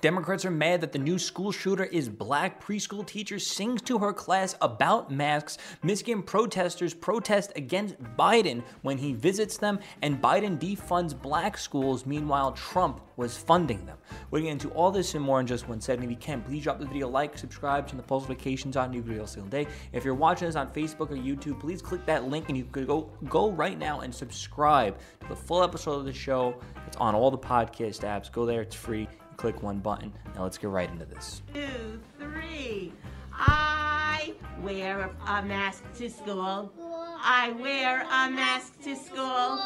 Democrats 0.00 0.46
are 0.46 0.50
mad 0.50 0.80
that 0.80 0.92
the 0.92 0.98
new 0.98 1.18
school 1.18 1.52
shooter 1.52 1.84
is 1.84 2.08
black. 2.08 2.64
Preschool 2.64 3.06
teacher 3.06 3.38
sings 3.38 3.82
to 3.82 3.98
her 3.98 4.14
class 4.14 4.56
about 4.62 5.10
masks. 5.10 5.58
Michigan 5.82 6.22
protesters 6.22 6.94
protest 6.94 7.52
against 7.54 8.02
Biden 8.18 8.62
when 8.80 8.96
he 8.96 9.12
visits 9.12 9.58
them, 9.58 9.78
and 10.00 10.20
Biden 10.20 10.58
defunds 10.58 11.20
black 11.20 11.58
schools. 11.58 12.06
Meanwhile, 12.06 12.52
Trump 12.52 13.02
was 13.16 13.36
funding 13.36 13.84
them. 13.84 13.98
We're 14.30 14.38
getting 14.38 14.52
into 14.52 14.70
all 14.70 14.90
this 14.90 15.14
and 15.14 15.22
more 15.22 15.40
in 15.40 15.46
just 15.46 15.68
one 15.68 15.82
second. 15.82 16.04
If 16.04 16.10
you 16.10 16.16
can, 16.16 16.40
please 16.40 16.64
drop 16.64 16.78
the 16.78 16.86
video 16.86 17.06
like, 17.06 17.36
subscribe, 17.36 17.86
turn 17.86 17.98
the 17.98 18.02
post 18.02 18.26
notifications 18.28 18.78
on. 18.78 18.90
New 18.90 19.02
videos 19.02 19.28
single 19.28 19.50
day. 19.50 19.66
If 19.92 20.04
you're 20.04 20.14
watching 20.14 20.48
this 20.48 20.56
on 20.56 20.72
Facebook 20.72 21.10
or 21.10 21.16
YouTube, 21.16 21.60
please 21.60 21.82
click 21.82 22.06
that 22.06 22.24
link 22.24 22.48
and 22.48 22.56
you 22.56 22.64
can 22.64 22.86
go 22.86 23.10
go 23.28 23.50
right 23.50 23.78
now 23.78 24.00
and 24.00 24.14
subscribe 24.14 24.96
to 25.20 25.28
the 25.28 25.36
full 25.36 25.62
episode 25.62 25.98
of 25.98 26.06
the 26.06 26.12
show. 26.12 26.54
It's 26.86 26.96
on 26.96 27.14
all 27.14 27.30
the 27.30 27.38
podcast 27.38 28.00
apps. 28.00 28.32
Go 28.32 28.46
there; 28.46 28.62
it's 28.62 28.74
free. 28.74 29.06
Click 29.40 29.62
one 29.62 29.78
button. 29.78 30.12
Now 30.34 30.42
let's 30.42 30.58
get 30.58 30.68
right 30.68 30.90
into 30.90 31.06
this. 31.06 31.40
two, 31.54 31.98
three. 32.18 32.92
I 33.32 34.34
wear 34.60 35.08
a 35.26 35.42
mask 35.42 35.82
to 35.96 36.10
school. 36.10 36.70
I 36.78 37.50
wear 37.58 38.02
a 38.02 38.30
mask 38.30 38.78
to 38.82 38.94
school. 38.94 39.58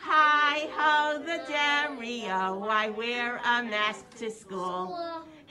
Hi 0.00 0.66
ho 0.76 1.20
the 1.24 1.40
Dario. 1.48 2.66
I 2.68 2.90
wear 2.90 3.36
a 3.36 3.62
mask 3.62 4.10
to 4.18 4.28
school. 4.28 4.98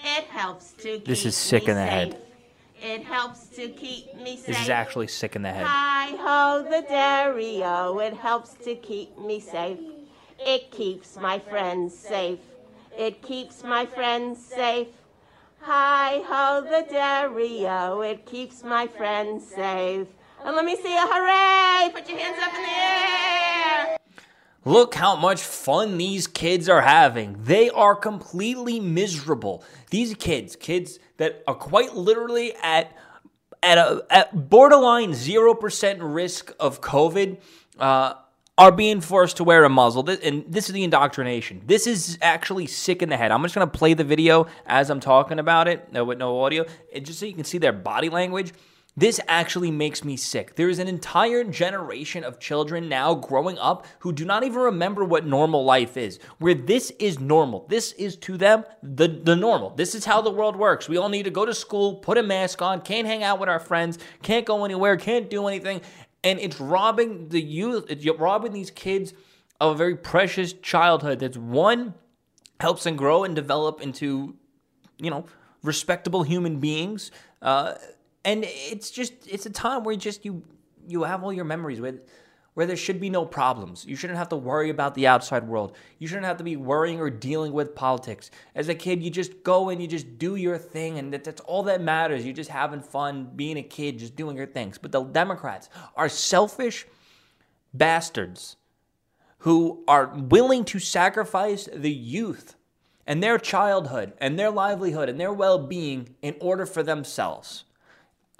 It 0.03 0.25
helps 0.25 0.73
to 0.73 0.95
keep 0.97 1.05
This 1.05 1.25
is 1.25 1.37
sick 1.37 1.63
me 1.63 1.69
in 1.69 1.75
the 1.77 1.85
head. 1.85 2.11
safe. 2.11 2.21
It 2.83 3.03
helps 3.05 3.47
to 3.55 3.69
keep 3.69 4.13
me 4.15 4.35
safe. 4.35 4.47
This 4.47 4.61
is 4.63 4.69
actually 4.69 5.07
sick 5.07 5.37
in 5.37 5.43
the 5.43 5.51
head. 5.53 5.65
Hi 5.65 6.07
ho 6.19 6.63
the 6.69 6.85
Dario. 6.89 7.99
It 7.99 8.15
helps 8.15 8.53
to 8.65 8.75
keep 8.75 9.17
me 9.17 9.39
safe. 9.39 9.79
It 10.39 10.71
keeps 10.71 11.15
my 11.15 11.39
friends 11.39 11.97
safe. 11.97 12.39
It 12.97 13.21
keeps 13.21 13.63
my 13.63 13.85
friends 13.85 14.43
safe. 14.45 14.87
Hi 15.61 16.21
ho 16.25 16.61
the 16.61 16.85
Dario. 16.91 18.01
It 18.01 18.25
keeps 18.25 18.63
my 18.63 18.87
friends 18.87 19.47
safe. 19.47 20.07
And 20.43 20.55
let 20.55 20.65
me 20.65 20.75
see 20.75 20.95
a 20.95 21.01
hooray! 21.01 21.91
Put 21.93 22.09
your 22.09 22.19
hands 22.19 22.37
up 22.41 22.53
in 22.53 22.61
the 22.61 22.69
air! 22.69 23.97
Look 24.65 24.95
how 24.95 25.15
much 25.15 25.41
fun 25.41 25.97
these 25.97 26.27
kids 26.27 26.67
are 26.67 26.81
having. 26.81 27.37
They 27.43 27.69
are 27.69 27.95
completely 27.95 28.79
miserable. 28.79 29.63
These 29.89 30.15
kids, 30.15 30.55
kids 30.55 30.99
that 31.17 31.43
are 31.47 31.55
quite 31.55 31.95
literally 31.95 32.53
at 32.61 32.95
at 33.63 33.77
a 33.77 34.05
at 34.09 34.49
borderline 34.49 35.13
zero 35.13 35.53
percent 35.53 36.01
risk 36.01 36.53
of 36.59 36.81
COVID, 36.81 37.37
uh, 37.79 38.15
are 38.61 38.71
being 38.71 39.01
forced 39.01 39.37
to 39.37 39.43
wear 39.43 39.63
a 39.63 39.69
muzzle. 39.69 40.07
And 40.07 40.45
this 40.47 40.67
is 40.67 40.73
the 40.73 40.83
indoctrination. 40.83 41.63
This 41.65 41.87
is 41.87 42.19
actually 42.21 42.67
sick 42.67 43.01
in 43.01 43.09
the 43.09 43.17
head. 43.17 43.31
I'm 43.31 43.41
just 43.41 43.55
gonna 43.55 43.65
play 43.65 43.95
the 43.95 44.03
video 44.03 44.45
as 44.67 44.91
I'm 44.91 44.99
talking 44.99 45.39
about 45.39 45.67
it, 45.67 45.91
no 45.91 46.03
with 46.03 46.19
no 46.19 46.39
audio, 46.43 46.65
and 46.93 47.03
just 47.03 47.19
so 47.19 47.25
you 47.25 47.33
can 47.33 47.43
see 47.43 47.57
their 47.57 47.73
body 47.73 48.09
language. 48.09 48.53
This 48.95 49.19
actually 49.27 49.71
makes 49.71 50.03
me 50.03 50.15
sick. 50.15 50.55
There 50.55 50.69
is 50.69 50.77
an 50.77 50.87
entire 50.87 51.43
generation 51.43 52.23
of 52.23 52.39
children 52.39 52.87
now 52.87 53.15
growing 53.15 53.57
up 53.57 53.87
who 53.99 54.13
do 54.13 54.25
not 54.25 54.43
even 54.43 54.59
remember 54.59 55.03
what 55.05 55.25
normal 55.25 55.65
life 55.65 55.97
is, 55.97 56.19
where 56.37 56.53
this 56.53 56.91
is 56.99 57.19
normal. 57.19 57.65
This 57.67 57.93
is 57.93 58.15
to 58.17 58.37
them 58.37 58.63
the, 58.83 59.07
the 59.07 59.35
normal. 59.35 59.71
This 59.71 59.95
is 59.95 60.05
how 60.05 60.21
the 60.21 60.29
world 60.29 60.55
works. 60.55 60.87
We 60.87 60.97
all 60.97 61.09
need 61.09 61.23
to 61.23 61.31
go 61.31 61.47
to 61.47 61.53
school, 61.55 61.95
put 61.95 62.19
a 62.19 62.23
mask 62.23 62.61
on, 62.61 62.81
can't 62.81 63.07
hang 63.07 63.23
out 63.23 63.39
with 63.39 63.49
our 63.49 63.59
friends, 63.59 63.97
can't 64.21 64.45
go 64.45 64.65
anywhere, 64.65 64.97
can't 64.97 65.31
do 65.31 65.47
anything. 65.47 65.81
And 66.23 66.39
it's 66.39 66.59
robbing 66.59 67.29
the 67.29 67.41
youth, 67.41 67.85
it's 67.89 68.05
robbing 68.19 68.53
these 68.53 68.71
kids 68.71 69.13
of 69.59 69.73
a 69.73 69.75
very 69.75 69.95
precious 69.95 70.53
childhood 70.53 71.19
that's 71.19 71.37
one, 71.37 71.95
helps 72.59 72.83
them 72.83 72.95
grow 72.95 73.23
and 73.23 73.35
develop 73.35 73.81
into 73.81 74.35
you 75.01 75.09
know, 75.09 75.25
respectable 75.63 76.23
human 76.23 76.59
beings. 76.59 77.11
Uh, 77.41 77.73
and 78.23 78.45
it's 78.47 78.91
just 78.91 79.13
it's 79.27 79.45
a 79.45 79.49
time 79.49 79.83
where 79.83 79.95
just 79.95 80.23
you 80.23 80.43
you 80.87 81.03
have 81.03 81.23
all 81.23 81.33
your 81.33 81.45
memories 81.45 81.81
with 81.81 82.07
where 82.53 82.65
there 82.65 82.75
should 82.75 82.99
be 82.99 83.09
no 83.09 83.25
problems. 83.25 83.85
You 83.85 83.95
shouldn't 83.95 84.19
have 84.19 84.29
to 84.29 84.35
worry 84.35 84.69
about 84.69 84.93
the 84.93 85.07
outside 85.07 85.47
world. 85.47 85.75
You 85.99 86.07
shouldn't 86.07 86.25
have 86.25 86.37
to 86.37 86.43
be 86.43 86.57
worrying 86.57 86.99
or 86.99 87.09
dealing 87.09 87.53
with 87.53 87.75
politics. 87.75 88.29
As 88.55 88.67
a 88.67 88.75
kid, 88.75 89.01
you 89.01 89.09
just 89.09 89.43
go 89.43 89.69
and 89.69 89.81
you 89.81 89.87
just 89.87 90.17
do 90.17 90.35
your 90.35 90.57
thing, 90.57 90.97
and 90.97 91.13
that, 91.13 91.23
that's 91.23 91.41
all 91.41 91.63
that 91.63 91.81
matters. 91.81 92.25
You're 92.25 92.33
just 92.33 92.49
having 92.49 92.81
fun, 92.81 93.31
being 93.35 93.57
a 93.57 93.63
kid, 93.63 93.99
just 93.99 94.15
doing 94.15 94.35
your 94.35 94.47
things. 94.47 94.77
But 94.77 94.91
the 94.91 95.03
Democrats 95.03 95.69
are 95.95 96.09
selfish 96.09 96.85
bastards 97.73 98.57
who 99.39 99.83
are 99.87 100.07
willing 100.07 100.65
to 100.65 100.79
sacrifice 100.79 101.67
the 101.73 101.91
youth 101.91 102.55
and 103.07 103.23
their 103.23 103.37
childhood 103.37 104.13
and 104.19 104.37
their 104.37 104.51
livelihood 104.51 105.09
and 105.09 105.19
their 105.19 105.33
well 105.33 105.57
being 105.57 106.15
in 106.21 106.35
order 106.39 106.65
for 106.65 106.83
themselves. 106.83 107.63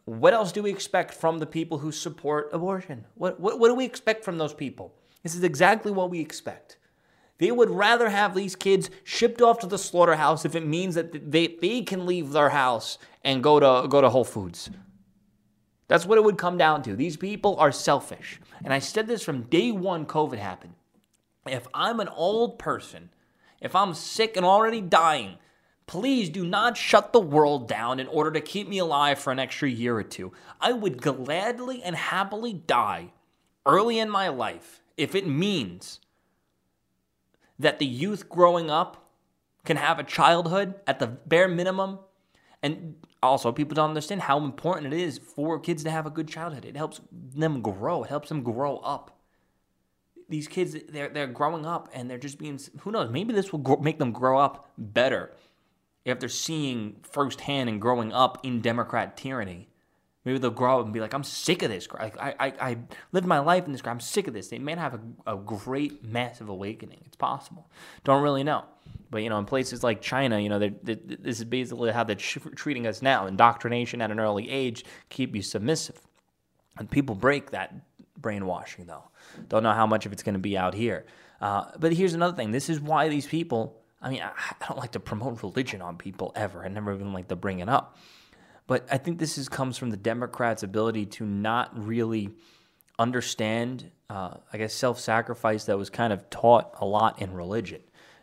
What 0.06 0.34
else 0.34 0.52
do 0.52 0.64
we 0.64 0.72
expect 0.72 1.14
from 1.14 1.40
the 1.40 1.46
people 1.46 1.78
who 1.78 1.92
support 1.92 2.50
abortion? 2.54 3.06
What, 3.16 3.40
what, 3.40 3.60
what 3.60 3.68
do 3.68 3.76
we 3.76 3.86
expect 3.86 4.24
from 4.24 4.38
those 4.38 4.54
people? 4.54 4.94
This 5.24 5.36
is 5.36 5.44
exactly 5.44 5.92
what 5.92 6.10
we 6.10 6.20
expect. 6.20 6.78
They 7.38 7.52
would 7.52 7.70
rather 7.70 8.10
have 8.10 8.36
these 8.36 8.56
kids 8.56 8.90
shipped 9.04 9.42
off 9.42 9.60
to 9.60 9.68
the 9.68 9.78
slaughterhouse 9.78 10.46
if 10.46 10.56
it 10.56 10.66
means 10.66 10.96
that 10.96 11.32
they, 11.32 11.48
they 11.48 11.82
can 11.82 12.06
leave 12.06 12.32
their 12.32 12.50
house 12.50 12.98
and 13.24 13.44
go 13.44 13.60
to, 13.60 13.88
go 13.88 14.02
to 14.02 14.10
Whole 14.10 14.24
Foods. 14.24 14.70
That's 15.88 16.06
what 16.06 16.18
it 16.18 16.24
would 16.24 16.38
come 16.38 16.58
down 16.58 16.84
to. 16.84 16.96
These 16.96 17.18
people 17.18 17.58
are 17.58 17.72
selfish. 17.72 18.40
And 18.64 18.74
I 18.74 18.80
said 18.80 19.08
this 19.08 19.24
from 19.24 19.44
day 19.44 19.72
one 19.72 20.06
COVID 20.06 20.38
happened. 20.38 20.74
If 21.48 21.68
I'm 21.74 22.00
an 22.00 22.08
old 22.10 22.60
person, 22.60 23.10
if 23.60 23.76
I'm 23.76 23.94
sick 23.94 24.38
and 24.38 24.46
already 24.46 24.82
dying, 24.82 25.38
please 25.88 26.30
do 26.30 26.46
not 26.46 26.78
shut 26.78 27.14
the 27.14 27.20
world 27.20 27.68
down 27.68 28.00
in 28.00 28.08
order 28.08 28.32
to 28.32 28.42
keep 28.42 28.68
me 28.68 28.78
alive 28.78 29.20
for 29.20 29.32
an 29.32 29.40
extra 29.40 29.70
year 29.70 29.98
or 29.98 30.04
two. 30.04 30.32
I 30.60 30.72
would 30.72 31.02
gladly 31.02 31.82
and 31.84 31.96
happily 31.96 32.54
die 32.54 33.14
early 33.66 34.00
in 34.00 34.10
my 34.10 34.30
life 34.30 34.82
if 34.98 35.16
it 35.16 35.28
means 35.28 36.00
that 37.60 37.80
the 37.80 37.86
youth 37.86 38.30
growing 38.30 38.70
up 38.70 39.10
can 39.66 39.78
have 39.78 40.00
a 40.00 40.04
childhood 40.04 40.76
at 40.88 41.00
the 41.00 41.08
bare 41.08 41.48
minimum. 41.48 42.00
And 42.64 42.96
also, 43.24 43.52
people 43.52 43.76
don't 43.76 43.90
understand 43.90 44.22
how 44.22 44.38
important 44.40 44.94
it 44.94 45.00
is 45.00 45.18
for 45.18 45.60
kids 45.60 45.84
to 45.84 45.92
have 45.92 46.06
a 46.06 46.10
good 46.10 46.28
childhood. 46.28 46.66
It 46.66 46.78
helps 46.78 47.02
them 47.12 47.62
grow, 47.62 48.04
it 48.04 48.10
helps 48.10 48.30
them 48.30 48.44
grow 48.44 48.78
up 48.78 49.22
these 50.32 50.48
kids 50.48 50.76
they're 50.90 51.10
they're 51.10 51.28
growing 51.28 51.66
up 51.66 51.90
and 51.94 52.10
they're 52.10 52.18
just 52.18 52.40
being 52.40 52.60
who 52.80 52.92
knows 52.92 53.12
maybe 53.12 53.34
this 53.34 53.52
will 53.52 53.82
make 53.82 54.00
them 54.00 54.12
grow 54.12 54.40
up 54.40 54.72
better 54.78 55.32
if 56.06 56.20
they're 56.20 56.30
seeing 56.30 56.98
firsthand 57.04 57.70
and 57.70 57.82
growing 57.82 58.12
up 58.14 58.40
in 58.44 58.62
democrat 58.62 59.16
tyranny 59.18 59.68
maybe 60.26 60.38
they'll 60.38 60.52
grow 60.52 60.80
up 60.80 60.86
and 60.86 60.94
be 60.94 61.00
like 61.00 61.14
i'm 61.14 61.24
sick 61.24 61.62
of 61.64 61.70
this 61.70 61.88
i 62.00 62.12
i, 62.40 62.54
I 62.60 62.78
lived 63.12 63.28
my 63.28 63.40
life 63.40 63.66
in 63.66 63.72
this 63.72 63.82
i'm 63.86 64.00
sick 64.00 64.28
of 64.28 64.34
this. 64.34 64.48
They 64.48 64.60
may 64.60 64.76
have 64.76 65.00
a, 65.26 65.34
a 65.34 65.38
great 65.38 66.04
massive 66.04 66.50
awakening. 66.50 67.02
It's 67.06 67.16
possible. 67.16 67.70
Don't 68.04 68.24
really 68.24 68.44
know. 68.44 68.66
But 69.10 69.24
you 69.24 69.30
know 69.30 69.40
in 69.40 69.46
places 69.46 69.84
like 69.84 70.02
china 70.02 70.40
you 70.40 70.50
know 70.50 70.60
they're, 70.60 70.74
they 70.84 70.96
this 70.96 71.40
is 71.40 71.46
basically 71.46 71.92
how 71.92 72.04
they're 72.04 72.16
treating 72.16 72.88
us 72.88 73.02
now. 73.02 73.28
Indoctrination 73.28 74.02
at 74.02 74.12
an 74.12 74.20
early 74.20 74.50
age 74.50 74.86
keep 75.10 75.36
you 75.36 75.42
submissive. 75.42 76.00
And 76.78 76.90
people 76.90 77.16
break 77.16 77.52
that 77.52 77.74
brainwashing 78.18 78.86
though. 78.86 79.10
Don't 79.50 79.64
know 79.64 79.74
how 79.74 79.86
much 79.86 80.06
of 80.06 80.14
it's 80.14 80.24
going 80.24 80.34
to 80.34 80.40
be 80.40 80.58
out 80.58 80.74
here. 80.74 81.06
Uh, 81.40 81.66
but 81.80 81.94
here's 81.94 82.14
another 82.14 82.36
thing. 82.36 82.52
This 82.52 82.70
is 82.70 82.80
why 82.80 83.10
these 83.10 83.26
people. 83.26 83.81
I 84.02 84.10
mean, 84.10 84.22
I, 84.22 84.30
I 84.30 84.68
don't 84.68 84.80
like 84.80 84.92
to 84.92 85.00
promote 85.00 85.44
religion 85.44 85.82
on 85.82 85.98
people 85.98 86.32
ever. 86.36 86.66
I 86.66 86.68
never 86.68 86.94
even 86.94 87.14
like 87.14 87.28
to 87.28 87.36
bring 87.36 87.60
it 87.60 87.70
up. 87.70 87.98
But 88.68 88.88
I 88.92 88.98
think 88.98 89.20
this 89.20 89.38
is 89.38 89.50
comes 89.50 89.78
from 89.78 89.90
the 89.90 89.98
Democrats' 89.98 90.64
ability 90.64 91.06
to 91.08 91.26
not 91.26 91.78
really 91.78 92.30
understand, 92.98 93.92
uh, 94.10 94.36
I 94.54 94.58
guess, 94.58 94.74
self-sacrifice 94.74 95.66
that 95.66 95.78
was 95.78 95.90
kind 95.90 96.14
of 96.14 96.30
taught 96.30 96.76
a 96.80 96.86
lot 96.86 97.22
in 97.22 97.34
religion. 97.34 97.82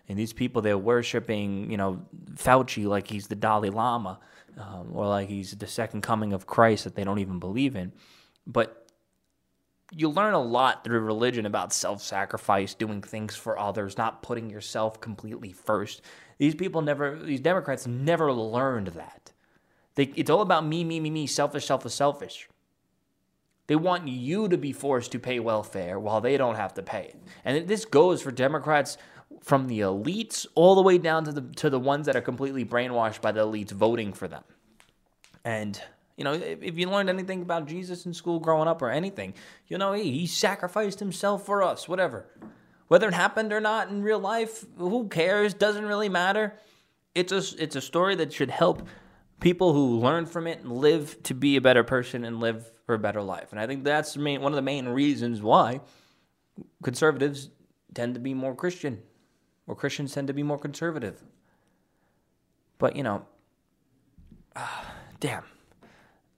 And 0.08 0.18
these 0.18 0.32
people, 0.32 0.62
they're 0.62 0.78
worshiping, 0.78 1.70
you 1.70 1.76
know, 1.76 2.06
Fauci 2.34 2.86
like 2.86 3.08
he's 3.08 3.26
the 3.26 3.36
Dalai 3.36 3.68
Lama, 3.68 4.20
um, 4.56 4.90
or 4.92 5.06
like 5.06 5.28
he's 5.28 5.52
the 5.52 5.66
second 5.66 6.00
coming 6.00 6.32
of 6.32 6.46
Christ 6.46 6.84
that 6.84 6.94
they 6.94 7.04
don't 7.04 7.18
even 7.18 7.38
believe 7.38 7.76
in. 7.76 7.92
But 8.46 8.87
you 9.90 10.08
learn 10.08 10.34
a 10.34 10.42
lot 10.42 10.84
through 10.84 11.00
religion 11.00 11.46
about 11.46 11.72
self 11.72 12.02
sacrifice, 12.02 12.74
doing 12.74 13.00
things 13.00 13.34
for 13.34 13.58
others, 13.58 13.96
not 13.96 14.22
putting 14.22 14.50
yourself 14.50 15.00
completely 15.00 15.52
first. 15.52 16.02
These 16.38 16.54
people 16.54 16.82
never, 16.82 17.18
these 17.18 17.40
Democrats 17.40 17.86
never 17.86 18.32
learned 18.32 18.88
that. 18.88 19.32
They, 19.94 20.12
it's 20.14 20.30
all 20.30 20.42
about 20.42 20.64
me, 20.64 20.84
me, 20.84 21.00
me, 21.00 21.10
me, 21.10 21.26
selfish, 21.26 21.66
selfish, 21.66 21.94
selfish. 21.94 22.48
They 23.66 23.76
want 23.76 24.08
you 24.08 24.48
to 24.48 24.56
be 24.56 24.72
forced 24.72 25.12
to 25.12 25.18
pay 25.18 25.40
welfare 25.40 25.98
while 25.98 26.20
they 26.20 26.36
don't 26.36 26.54
have 26.54 26.74
to 26.74 26.82
pay 26.82 27.04
it. 27.04 27.22
And 27.44 27.68
this 27.68 27.84
goes 27.84 28.22
for 28.22 28.30
Democrats 28.30 28.96
from 29.42 29.68
the 29.68 29.80
elites 29.80 30.46
all 30.54 30.74
the 30.74 30.82
way 30.82 30.98
down 30.98 31.24
to 31.24 31.32
the 31.32 31.42
to 31.56 31.70
the 31.70 31.78
ones 31.78 32.06
that 32.06 32.16
are 32.16 32.22
completely 32.22 32.64
brainwashed 32.64 33.20
by 33.20 33.32
the 33.32 33.44
elites 33.44 33.70
voting 33.70 34.12
for 34.12 34.26
them. 34.26 34.44
And 35.44 35.80
you 36.18 36.24
know, 36.24 36.32
if 36.32 36.76
you 36.76 36.90
learned 36.90 37.08
anything 37.08 37.42
about 37.42 37.66
Jesus 37.66 38.04
in 38.04 38.12
school 38.12 38.40
growing 38.40 38.66
up 38.66 38.82
or 38.82 38.90
anything, 38.90 39.34
you 39.68 39.78
know, 39.78 39.92
he, 39.92 40.10
he 40.10 40.26
sacrificed 40.26 40.98
himself 40.98 41.46
for 41.46 41.62
us, 41.62 41.88
whatever. 41.88 42.26
Whether 42.88 43.06
it 43.06 43.14
happened 43.14 43.52
or 43.52 43.60
not 43.60 43.88
in 43.88 44.02
real 44.02 44.18
life, 44.18 44.66
who 44.78 45.08
cares? 45.08 45.54
Doesn't 45.54 45.86
really 45.86 46.08
matter. 46.08 46.58
it's 47.14 47.30
a 47.32 47.62
it's 47.62 47.76
a 47.76 47.80
story 47.80 48.16
that 48.16 48.32
should 48.32 48.50
help 48.50 48.88
people 49.38 49.72
who 49.72 50.00
learn 50.00 50.26
from 50.26 50.48
it 50.48 50.58
and 50.58 50.72
live 50.72 51.22
to 51.22 51.34
be 51.34 51.54
a 51.54 51.60
better 51.60 51.84
person 51.84 52.24
and 52.24 52.40
live 52.40 52.72
for 52.84 52.96
a 52.96 52.98
better 52.98 53.22
life. 53.22 53.52
And 53.52 53.60
I 53.60 53.68
think 53.68 53.84
that's 53.84 54.16
main, 54.16 54.40
one 54.40 54.50
of 54.50 54.56
the 54.56 54.62
main 54.62 54.88
reasons 54.88 55.40
why 55.40 55.80
conservatives 56.82 57.50
tend 57.94 58.14
to 58.14 58.20
be 58.20 58.34
more 58.34 58.56
Christian, 58.56 59.02
or 59.68 59.76
Christians 59.76 60.12
tend 60.12 60.26
to 60.26 60.34
be 60.34 60.42
more 60.42 60.58
conservative. 60.58 61.22
But 62.78 62.96
you 62.96 63.04
know, 63.04 63.24
uh, 64.56 64.66
damn. 65.20 65.44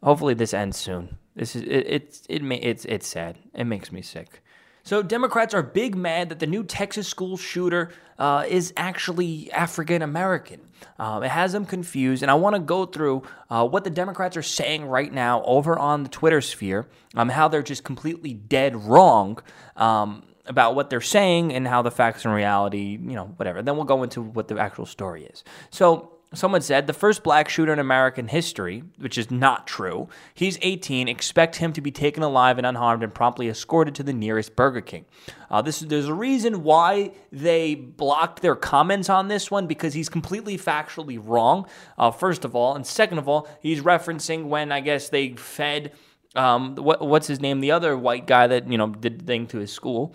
Hopefully 0.02 0.34
this 0.34 0.54
ends 0.54 0.76
soon. 0.76 1.18
This 1.34 1.54
is 1.54 1.62
it. 1.62 1.86
It's 1.86 2.26
it, 2.28 2.42
it, 2.42 2.52
it's 2.62 2.84
it's 2.84 3.06
sad. 3.06 3.38
It 3.54 3.64
makes 3.64 3.92
me 3.92 4.02
sick. 4.02 4.42
So 4.82 5.02
Democrats 5.02 5.54
are 5.54 5.62
big 5.62 5.94
mad 5.94 6.30
that 6.30 6.38
the 6.38 6.46
new 6.46 6.64
Texas 6.64 7.06
school 7.06 7.36
shooter 7.36 7.90
uh, 8.18 8.44
is 8.48 8.72
actually 8.76 9.52
African 9.52 10.02
American. 10.02 10.60
Um, 10.98 11.22
it 11.22 11.30
has 11.30 11.52
them 11.52 11.66
confused, 11.66 12.22
and 12.22 12.30
I 12.30 12.34
want 12.34 12.56
to 12.56 12.60
go 12.60 12.86
through 12.86 13.22
uh, 13.50 13.66
what 13.66 13.84
the 13.84 13.90
Democrats 13.90 14.36
are 14.36 14.42
saying 14.42 14.86
right 14.86 15.12
now 15.12 15.42
over 15.44 15.78
on 15.78 16.02
the 16.02 16.08
Twitter 16.08 16.40
sphere, 16.40 16.86
um, 17.14 17.28
how 17.28 17.48
they're 17.48 17.62
just 17.62 17.84
completely 17.84 18.32
dead 18.32 18.74
wrong 18.74 19.38
um, 19.76 20.22
about 20.46 20.74
what 20.74 20.88
they're 20.88 21.00
saying 21.00 21.52
and 21.52 21.68
how 21.68 21.82
the 21.82 21.90
facts 21.90 22.24
and 22.24 22.32
reality, 22.32 22.98
you 23.00 23.14
know, 23.14 23.26
whatever. 23.36 23.62
Then 23.62 23.76
we'll 23.76 23.84
go 23.84 24.02
into 24.02 24.22
what 24.22 24.48
the 24.48 24.58
actual 24.58 24.86
story 24.86 25.24
is. 25.24 25.44
So 25.70 26.19
Someone 26.32 26.60
said 26.60 26.86
the 26.86 26.92
first 26.92 27.24
black 27.24 27.48
shooter 27.48 27.72
in 27.72 27.80
American 27.80 28.28
history, 28.28 28.84
which 28.98 29.18
is 29.18 29.32
not 29.32 29.66
true. 29.66 30.08
He's 30.32 30.58
18. 30.62 31.08
Expect 31.08 31.56
him 31.56 31.72
to 31.72 31.80
be 31.80 31.90
taken 31.90 32.22
alive 32.22 32.56
and 32.56 32.64
unharmed 32.64 33.02
and 33.02 33.12
promptly 33.12 33.48
escorted 33.48 33.96
to 33.96 34.04
the 34.04 34.12
nearest 34.12 34.54
Burger 34.54 34.80
King. 34.80 35.06
Uh, 35.50 35.60
this 35.60 35.80
there's 35.80 36.06
a 36.06 36.14
reason 36.14 36.62
why 36.62 37.10
they 37.32 37.74
blocked 37.74 38.42
their 38.42 38.54
comments 38.54 39.10
on 39.10 39.26
this 39.26 39.50
one 39.50 39.66
because 39.66 39.92
he's 39.92 40.08
completely 40.08 40.56
factually 40.56 41.20
wrong. 41.20 41.66
Uh, 41.98 42.12
first 42.12 42.44
of 42.44 42.54
all, 42.54 42.76
and 42.76 42.86
second 42.86 43.18
of 43.18 43.28
all, 43.28 43.48
he's 43.60 43.80
referencing 43.80 44.44
when 44.44 44.70
I 44.70 44.78
guess 44.78 45.08
they 45.08 45.34
fed 45.34 45.90
um, 46.36 46.76
what, 46.76 47.04
what's 47.04 47.26
his 47.26 47.40
name, 47.40 47.60
the 47.60 47.72
other 47.72 47.96
white 47.96 48.28
guy 48.28 48.46
that 48.46 48.70
you 48.70 48.78
know 48.78 48.88
did 48.88 49.20
the 49.20 49.24
thing 49.24 49.46
to 49.48 49.58
his 49.58 49.72
school. 49.72 50.14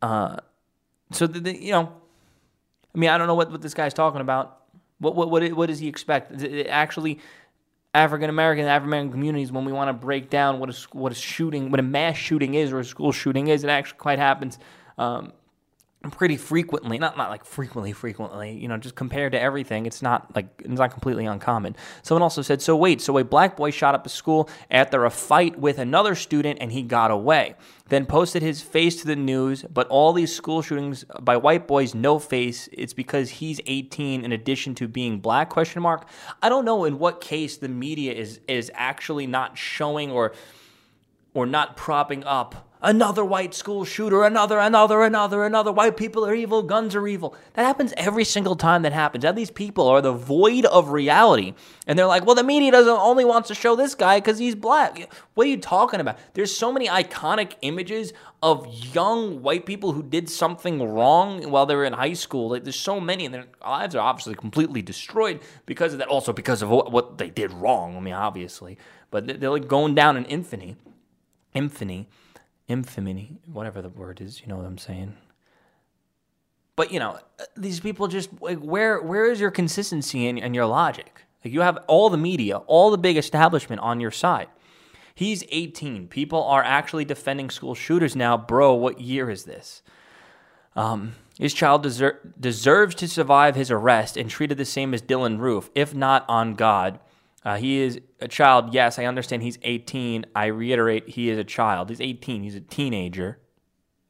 Uh, 0.00 0.36
so 1.10 1.26
the, 1.26 1.40
the, 1.40 1.60
you 1.60 1.72
know, 1.72 1.92
I 2.94 2.98
mean, 2.98 3.10
I 3.10 3.18
don't 3.18 3.26
know 3.26 3.34
what, 3.34 3.50
what 3.50 3.62
this 3.62 3.74
guy's 3.74 3.94
talking 3.94 4.20
about. 4.20 4.59
What 5.00 5.16
what 5.16 5.30
what, 5.30 5.52
what 5.54 5.66
does 5.66 5.80
he 5.80 5.88
expect? 5.88 6.42
Actually, 6.68 7.18
African 7.92 8.30
American 8.30 8.66
African 8.66 8.88
American 8.88 9.10
communities, 9.10 9.50
when 9.50 9.64
we 9.64 9.72
want 9.72 9.88
to 9.88 9.92
break 9.92 10.30
down 10.30 10.60
what 10.60 10.70
a 10.70 10.76
what 10.92 11.10
a 11.10 11.14
shooting, 11.14 11.70
what 11.70 11.80
a 11.80 11.82
mass 11.82 12.16
shooting 12.16 12.54
is, 12.54 12.70
or 12.70 12.78
a 12.78 12.84
school 12.84 13.10
shooting 13.10 13.48
is, 13.48 13.64
it 13.64 13.70
actually 13.70 13.98
quite 13.98 14.18
happens. 14.18 14.58
Um, 14.98 15.32
pretty 16.08 16.38
frequently 16.38 16.98
not 16.98 17.18
not 17.18 17.28
like 17.28 17.44
frequently 17.44 17.92
frequently 17.92 18.52
you 18.52 18.66
know 18.66 18.78
just 18.78 18.94
compared 18.94 19.32
to 19.32 19.40
everything 19.40 19.84
it's 19.84 20.00
not 20.00 20.34
like 20.34 20.48
it's 20.60 20.78
not 20.78 20.90
completely 20.90 21.26
uncommon. 21.26 21.76
Someone 22.02 22.22
also 22.22 22.40
said 22.40 22.62
so 22.62 22.74
wait 22.74 23.02
so 23.02 23.18
a 23.18 23.24
black 23.24 23.54
boy 23.54 23.70
shot 23.70 23.94
up 23.94 24.06
a 24.06 24.08
school 24.08 24.48
after 24.70 25.04
a 25.04 25.10
fight 25.10 25.58
with 25.58 25.78
another 25.78 26.14
student 26.14 26.58
and 26.60 26.72
he 26.72 26.82
got 26.82 27.10
away 27.10 27.54
then 27.90 28.06
posted 28.06 28.40
his 28.40 28.62
face 28.62 29.00
to 29.02 29.06
the 29.06 29.16
news 29.16 29.64
but 29.64 29.86
all 29.88 30.14
these 30.14 30.34
school 30.34 30.62
shootings 30.62 31.04
by 31.20 31.36
white 31.36 31.66
boys 31.66 31.94
no 31.94 32.18
face. 32.18 32.68
It's 32.72 32.94
because 32.94 33.28
he's 33.28 33.60
18 33.66 34.24
in 34.24 34.32
addition 34.32 34.74
to 34.76 34.88
being 34.88 35.20
black 35.20 35.50
question 35.50 35.82
mark? 35.82 36.08
I 36.40 36.48
don't 36.48 36.64
know 36.64 36.84
in 36.84 36.98
what 36.98 37.20
case 37.20 37.58
the 37.58 37.68
media 37.68 38.14
is 38.14 38.40
is 38.48 38.70
actually 38.74 39.26
not 39.26 39.58
showing 39.58 40.10
or 40.10 40.32
or 41.34 41.44
not 41.44 41.76
propping 41.76 42.24
up 42.24 42.69
another 42.82 43.24
white 43.24 43.54
school 43.54 43.84
shooter, 43.84 44.24
another, 44.24 44.58
another, 44.58 45.02
another, 45.02 45.44
another. 45.44 45.72
White 45.72 45.96
people 45.96 46.24
are 46.24 46.34
evil, 46.34 46.62
guns 46.62 46.94
are 46.94 47.06
evil. 47.06 47.34
That 47.54 47.64
happens 47.64 47.92
every 47.96 48.24
single 48.24 48.56
time 48.56 48.82
that 48.82 48.92
happens. 48.92 49.24
And 49.24 49.36
these 49.36 49.50
people 49.50 49.86
are 49.88 50.00
the 50.00 50.12
void 50.12 50.64
of 50.66 50.90
reality. 50.90 51.54
And 51.86 51.98
they're 51.98 52.06
like, 52.06 52.24
well, 52.24 52.34
the 52.34 52.44
media 52.44 52.70
doesn't 52.70 52.90
only 52.90 53.24
wants 53.24 53.48
to 53.48 53.54
show 53.54 53.76
this 53.76 53.94
guy 53.94 54.18
because 54.18 54.38
he's 54.38 54.54
black. 54.54 55.12
What 55.34 55.46
are 55.46 55.50
you 55.50 55.58
talking 55.58 56.00
about? 56.00 56.18
There's 56.34 56.54
so 56.54 56.72
many 56.72 56.88
iconic 56.88 57.54
images 57.62 58.12
of 58.42 58.66
young 58.94 59.42
white 59.42 59.66
people 59.66 59.92
who 59.92 60.02
did 60.02 60.30
something 60.30 60.82
wrong 60.82 61.50
while 61.50 61.66
they 61.66 61.74
were 61.74 61.84
in 61.84 61.92
high 61.92 62.14
school. 62.14 62.50
Like, 62.50 62.64
there's 62.64 62.78
so 62.78 62.98
many, 62.98 63.26
and 63.26 63.34
their 63.34 63.46
lives 63.62 63.94
are 63.94 64.00
obviously 64.00 64.34
completely 64.34 64.80
destroyed 64.80 65.40
because 65.66 65.92
of 65.92 65.98
that. 65.98 66.08
Also 66.08 66.32
because 66.32 66.62
of 66.62 66.70
what 66.70 67.18
they 67.18 67.28
did 67.28 67.52
wrong. 67.52 67.96
I 67.96 68.00
mean, 68.00 68.14
obviously, 68.14 68.78
but 69.10 69.40
they're 69.40 69.50
like 69.50 69.68
going 69.68 69.94
down 69.94 70.16
in 70.16 70.24
infamy, 70.24 70.76
infamy 71.52 72.08
infamy, 72.70 73.38
whatever 73.46 73.82
the 73.82 73.88
word 73.88 74.20
is, 74.20 74.40
you 74.40 74.46
know 74.46 74.56
what 74.56 74.66
I'm 74.66 74.78
saying. 74.78 75.16
But 76.76 76.92
you 76.92 76.98
know, 76.98 77.18
these 77.56 77.80
people 77.80 78.08
just 78.08 78.30
like 78.40 78.58
where 78.58 79.02
where 79.02 79.26
is 79.26 79.40
your 79.40 79.50
consistency 79.50 80.26
and, 80.26 80.54
your 80.54 80.66
logic? 80.66 81.24
Like 81.44 81.52
you 81.52 81.60
have 81.60 81.78
all 81.88 82.08
the 82.08 82.16
media, 82.16 82.58
all 82.58 82.90
the 82.90 82.98
big 82.98 83.16
establishment 83.16 83.80
on 83.82 84.00
your 84.00 84.10
side. 84.10 84.48
He's 85.14 85.44
18. 85.50 86.08
People 86.08 86.42
are 86.44 86.62
actually 86.62 87.04
defending 87.04 87.50
school 87.50 87.74
shooters 87.74 88.16
now, 88.16 88.38
bro. 88.38 88.72
What 88.72 89.00
year 89.00 89.28
is 89.28 89.44
this? 89.44 89.82
Um, 90.74 91.16
his 91.38 91.52
child 91.52 91.84
deser- 91.84 92.18
deserves 92.38 92.94
to 92.96 93.08
survive 93.08 93.56
his 93.56 93.70
arrest 93.70 94.16
and 94.16 94.30
treated 94.30 94.56
the 94.56 94.64
same 94.64 94.94
as 94.94 95.02
Dylann 95.02 95.38
Roof, 95.38 95.68
if 95.74 95.94
not 95.94 96.24
on 96.28 96.54
God. 96.54 97.00
Uh, 97.44 97.56
he 97.56 97.78
is 97.80 98.00
a 98.20 98.28
child. 98.28 98.74
Yes, 98.74 98.98
I 98.98 99.04
understand 99.04 99.42
he's 99.42 99.58
18. 99.62 100.26
I 100.34 100.46
reiterate, 100.46 101.08
he 101.08 101.30
is 101.30 101.38
a 101.38 101.44
child. 101.44 101.88
He's 101.88 102.00
18. 102.00 102.42
He's 102.42 102.54
a 102.54 102.60
teenager. 102.60 103.38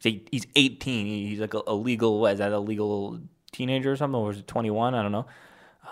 He's 0.03 0.47
18. 0.57 1.07
He's 1.07 1.41
like 1.41 1.55
a, 1.55 1.63
a 1.67 1.75
legal, 1.75 2.27
is 2.27 2.39
that 2.39 2.53
a 2.53 2.59
legal 2.59 3.21
teenager 3.53 3.93
or 3.93 3.97
something? 3.97 4.19
Or 4.19 4.31
is 4.31 4.39
it 4.39 4.49
21? 4.49 4.95
I 4.95 5.03
don't 5.03 5.13
know. 5.13 5.27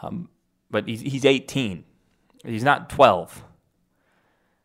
Um, 0.02 0.28
but 0.70 0.88
he's, 0.88 1.00
he's 1.00 1.24
18. 1.24 1.84
He's 2.44 2.64
not 2.64 2.90
12. 2.90 3.44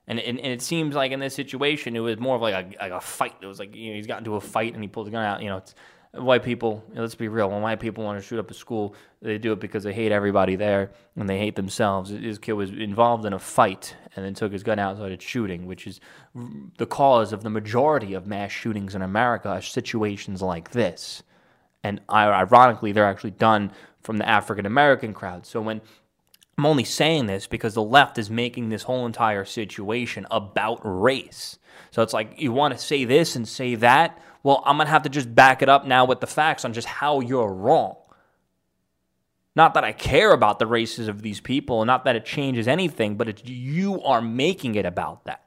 And, 0.08 0.20
and, 0.20 0.40
and, 0.40 0.52
it 0.52 0.62
seems 0.62 0.96
like 0.96 1.12
in 1.12 1.20
this 1.20 1.34
situation, 1.34 1.96
it 1.96 2.00
was 2.00 2.20
more 2.20 2.36
of 2.36 2.42
like 2.42 2.54
a, 2.54 2.78
like 2.78 2.92
a 2.92 3.00
fight. 3.00 3.36
It 3.42 3.46
was 3.46 3.58
like, 3.58 3.74
you 3.74 3.92
know, 3.92 3.96
he's 3.96 4.08
gotten 4.08 4.26
into 4.26 4.36
a 4.36 4.42
fight 4.42 4.74
and 4.74 4.84
he 4.84 4.88
pulled 4.88 5.08
the 5.08 5.12
gun 5.12 5.24
out. 5.24 5.42
You 5.42 5.50
know, 5.50 5.58
it's, 5.58 5.76
white 6.14 6.44
people, 6.44 6.84
let's 6.94 7.16
be 7.16 7.28
real, 7.28 7.50
when 7.50 7.62
white 7.62 7.80
people 7.80 8.04
want 8.04 8.22
to 8.22 8.26
shoot 8.26 8.40
up 8.40 8.52
a 8.52 8.54
school, 8.54 8.96
they 9.22 9.38
do 9.38 9.52
it 9.52 9.60
because 9.60 9.84
they 9.84 9.94
hate 9.94 10.12
everybody 10.12 10.56
there 10.56 10.92
and 11.16 11.28
they 11.28 11.40
hate 11.40 11.56
themselves. 11.56 12.12
This 12.12 12.38
kid 12.38 12.54
was 12.54 12.70
involved 12.70 13.26
in 13.26 13.34
a 13.34 13.40
fight 13.40 13.96
and 14.16 14.24
then 14.24 14.34
took 14.36 14.52
his 14.52 14.62
gun 14.62 14.78
out 14.78 14.92
and 14.92 15.00
started 15.00 15.22
shooting, 15.22 15.66
which 15.66 15.88
is 15.88 16.00
the 16.78 16.86
cause 16.86 17.34
of 17.34 17.42
the 17.42 17.50
majority 17.50 18.14
of 18.14 18.28
mass 18.28 18.52
shootings 18.52 18.94
in 18.94 19.02
America 19.02 19.50
are 19.50 19.62
situations 19.62 20.42
like 20.42 20.72
this. 20.72 21.24
And 21.84 22.00
ironically, 22.10 22.92
they're 22.92 23.06
actually 23.06 23.32
done 23.32 23.72
from 24.02 24.18
the 24.18 24.28
African 24.28 24.66
American 24.66 25.14
crowd. 25.14 25.46
So 25.48 25.62
when 25.62 25.82
I'm 26.58 26.66
only 26.66 26.84
saying 26.84 27.26
this 27.26 27.48
because 27.48 27.74
the 27.74 27.84
left 27.84 28.20
is 28.20 28.30
making 28.30 28.70
this 28.70 28.84
whole 28.84 29.06
entire 29.06 29.46
situation 29.46 30.28
about 30.30 30.80
race. 30.84 31.58
So 31.90 32.04
it's 32.04 32.14
like 32.14 32.40
you 32.40 32.52
want 32.52 32.74
to 32.74 32.80
say 32.80 33.06
this 33.06 33.36
and 33.36 33.48
say 33.48 33.76
that 33.76 34.22
well, 34.44 34.62
I'm 34.66 34.78
going 34.78 34.88
to 34.88 34.92
have 34.92 35.04
to 35.04 35.10
just 35.10 35.34
back 35.34 35.62
it 35.62 35.70
up 35.70 35.86
now 35.86 36.06
with 36.06 36.20
the 36.20 36.28
facts 36.28 36.66
on 36.66 36.74
just 36.74 36.88
how 36.88 37.22
you're 37.22 37.52
wrong. 37.52 37.96
Not 39.56 39.74
that 39.76 39.84
I 39.84 39.94
care 39.94 40.32
about 40.32 40.60
the 40.60 40.68
races 40.68 41.08
of 41.08 41.22
these 41.22 41.40
people, 41.40 41.82
and 41.82 41.88
not 41.88 42.06
that 42.06 42.16
it 42.16 42.26
changes 42.26 42.68
anything, 42.68 43.16
but 43.16 43.30
it's 43.30 43.44
you 43.46 44.02
are 44.04 44.22
making 44.22 44.76
it 44.76 44.86
about 44.86 45.26
that. 45.26 45.44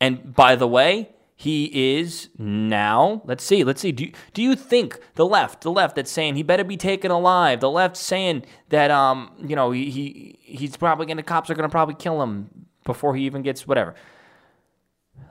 And 0.00 0.34
by 0.34 0.54
the 0.56 0.68
way, 0.68 1.10
he 1.36 1.98
is 1.98 2.28
now, 2.38 3.22
let's 3.24 3.42
see, 3.42 3.64
let's 3.64 3.80
see. 3.80 3.90
Do 3.90 4.04
you, 4.04 4.12
do 4.32 4.42
you 4.42 4.54
think 4.54 5.00
the 5.16 5.26
left, 5.26 5.62
the 5.62 5.70
left 5.70 5.96
that's 5.96 6.10
saying 6.10 6.36
he 6.36 6.44
better 6.44 6.62
be 6.62 6.76
taken 6.76 7.10
alive, 7.10 7.60
the 7.60 7.70
left 7.70 7.96
saying 7.96 8.44
that, 8.68 8.90
um, 8.90 9.32
you 9.44 9.56
know, 9.56 9.72
he, 9.72 9.90
he 9.90 10.38
he's 10.40 10.76
probably 10.76 11.12
to, 11.12 11.22
cops 11.22 11.50
are 11.50 11.54
to 11.54 11.68
probably 11.68 11.96
kill 11.96 12.22
him 12.22 12.66
before 12.84 13.16
he 13.16 13.24
even 13.24 13.42
gets 13.42 13.66
whatever. 13.66 13.94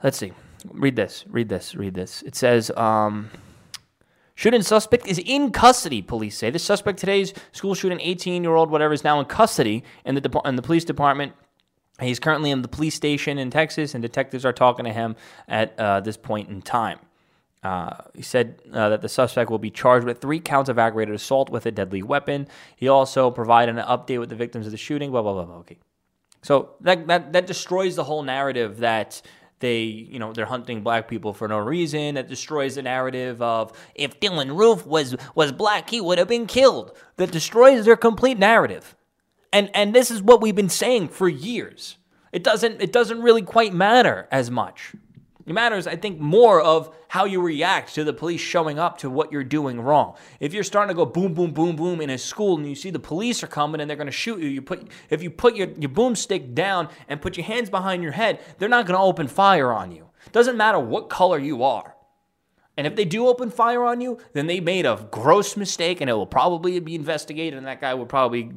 Let's 0.02 0.18
see. 0.18 0.32
Read 0.64 0.96
this. 0.96 1.24
Read 1.28 1.48
this. 1.48 1.74
Read 1.74 1.94
this. 1.94 2.22
It 2.22 2.34
says, 2.34 2.70
um, 2.76 3.30
shooting 4.34 4.62
suspect 4.62 5.06
is 5.06 5.18
in 5.18 5.50
custody, 5.50 6.02
police 6.02 6.38
say. 6.38 6.50
The 6.50 6.58
suspect 6.58 6.98
today's 6.98 7.32
school 7.52 7.74
shooting, 7.74 8.00
18 8.00 8.42
year 8.42 8.54
old, 8.54 8.70
whatever, 8.70 8.92
is 8.92 9.04
now 9.04 9.20
in 9.20 9.26
custody 9.26 9.84
in 10.04 10.14
the, 10.14 10.20
de- 10.20 10.48
in 10.48 10.56
the 10.56 10.62
police 10.62 10.84
department. 10.84 11.32
He's 12.00 12.18
currently 12.18 12.50
in 12.50 12.62
the 12.62 12.68
police 12.68 12.94
station 12.94 13.38
in 13.38 13.50
Texas, 13.50 13.94
and 13.94 14.02
detectives 14.02 14.44
are 14.44 14.52
talking 14.52 14.84
to 14.84 14.92
him 14.92 15.14
at 15.46 15.78
uh, 15.78 16.00
this 16.00 16.16
point 16.16 16.48
in 16.48 16.60
time. 16.60 16.98
Uh, 17.62 17.96
he 18.14 18.20
said 18.20 18.60
uh, 18.72 18.90
that 18.90 19.00
the 19.00 19.08
suspect 19.08 19.50
will 19.50 19.58
be 19.58 19.70
charged 19.70 20.04
with 20.04 20.20
three 20.20 20.38
counts 20.38 20.68
of 20.68 20.78
aggravated 20.78 21.14
assault 21.14 21.48
with 21.48 21.64
a 21.64 21.70
deadly 21.70 22.02
weapon. 22.02 22.46
He 22.76 22.88
also 22.88 23.30
provided 23.30 23.78
an 23.78 23.84
update 23.84 24.20
with 24.20 24.28
the 24.28 24.36
victims 24.36 24.66
of 24.66 24.72
the 24.72 24.78
shooting. 24.78 25.10
Blah 25.10 25.22
blah 25.22 25.32
blah. 25.32 25.44
blah. 25.44 25.56
Okay, 25.56 25.78
so 26.42 26.74
that 26.82 27.06
that 27.06 27.32
that 27.32 27.46
destroys 27.46 27.96
the 27.96 28.04
whole 28.04 28.22
narrative 28.22 28.78
that 28.78 29.22
they, 29.60 29.82
you 29.82 30.18
know, 30.18 30.32
they're 30.32 30.46
hunting 30.46 30.82
black 30.82 31.08
people 31.08 31.32
for 31.32 31.48
no 31.48 31.58
reason. 31.58 32.16
That 32.16 32.28
destroys 32.28 32.74
the 32.74 32.82
narrative 32.82 33.40
of 33.40 33.72
if 33.94 34.20
Dylann 34.20 34.56
Roof 34.56 34.86
was 34.86 35.16
was 35.34 35.52
black, 35.52 35.90
he 35.90 36.00
would 36.00 36.18
have 36.18 36.28
been 36.28 36.46
killed. 36.46 36.96
That 37.16 37.30
destroys 37.30 37.84
their 37.84 37.96
complete 37.96 38.38
narrative. 38.38 38.96
And 39.52 39.70
and 39.74 39.94
this 39.94 40.10
is 40.10 40.22
what 40.22 40.40
we've 40.40 40.56
been 40.56 40.68
saying 40.68 41.08
for 41.08 41.28
years. 41.28 41.96
It 42.32 42.42
doesn't 42.42 42.82
it 42.82 42.92
doesn't 42.92 43.22
really 43.22 43.42
quite 43.42 43.72
matter 43.72 44.28
as 44.30 44.50
much. 44.50 44.94
It 45.46 45.52
matters, 45.52 45.86
I 45.86 45.96
think, 45.96 46.18
more 46.18 46.60
of 46.60 46.94
how 47.08 47.26
you 47.26 47.42
react 47.42 47.94
to 47.96 48.04
the 48.04 48.14
police 48.14 48.40
showing 48.40 48.78
up 48.78 48.98
to 48.98 49.10
what 49.10 49.30
you're 49.30 49.44
doing 49.44 49.78
wrong. 49.80 50.16
If 50.40 50.54
you're 50.54 50.64
starting 50.64 50.94
to 50.94 50.96
go 50.96 51.04
boom, 51.04 51.34
boom, 51.34 51.52
boom, 51.52 51.76
boom 51.76 52.00
in 52.00 52.08
a 52.08 52.16
school 52.16 52.56
and 52.56 52.66
you 52.66 52.74
see 52.74 52.90
the 52.90 52.98
police 52.98 53.42
are 53.42 53.48
coming 53.48 53.80
and 53.80 53.88
they're 53.88 53.96
going 53.96 54.06
to 54.06 54.12
shoot 54.12 54.40
you, 54.40 54.48
you 54.48 54.62
put 54.62 54.88
if 55.10 55.22
you 55.22 55.30
put 55.30 55.54
your, 55.54 55.68
your 55.72 55.90
boomstick 55.90 56.54
down 56.54 56.88
and 57.08 57.20
put 57.20 57.36
your 57.36 57.44
hands 57.44 57.68
behind 57.68 58.02
your 58.02 58.12
head, 58.12 58.40
they're 58.58 58.70
not 58.70 58.86
going 58.86 58.96
to 58.96 59.02
open 59.02 59.28
fire 59.28 59.70
on 59.70 59.92
you. 59.92 60.08
Doesn't 60.32 60.56
matter 60.56 60.78
what 60.78 61.10
color 61.10 61.38
you 61.38 61.62
are. 61.62 61.94
And 62.76 62.86
if 62.86 62.96
they 62.96 63.04
do 63.04 63.28
open 63.28 63.50
fire 63.50 63.84
on 63.84 64.00
you, 64.00 64.18
then 64.32 64.46
they 64.46 64.60
made 64.60 64.86
a 64.86 65.06
gross 65.10 65.56
mistake 65.56 66.00
and 66.00 66.08
it 66.08 66.14
will 66.14 66.26
probably 66.26 66.80
be 66.80 66.94
investigated 66.94 67.58
and 67.58 67.66
that 67.66 67.80
guy 67.80 67.94
will 67.94 68.06
probably 68.06 68.50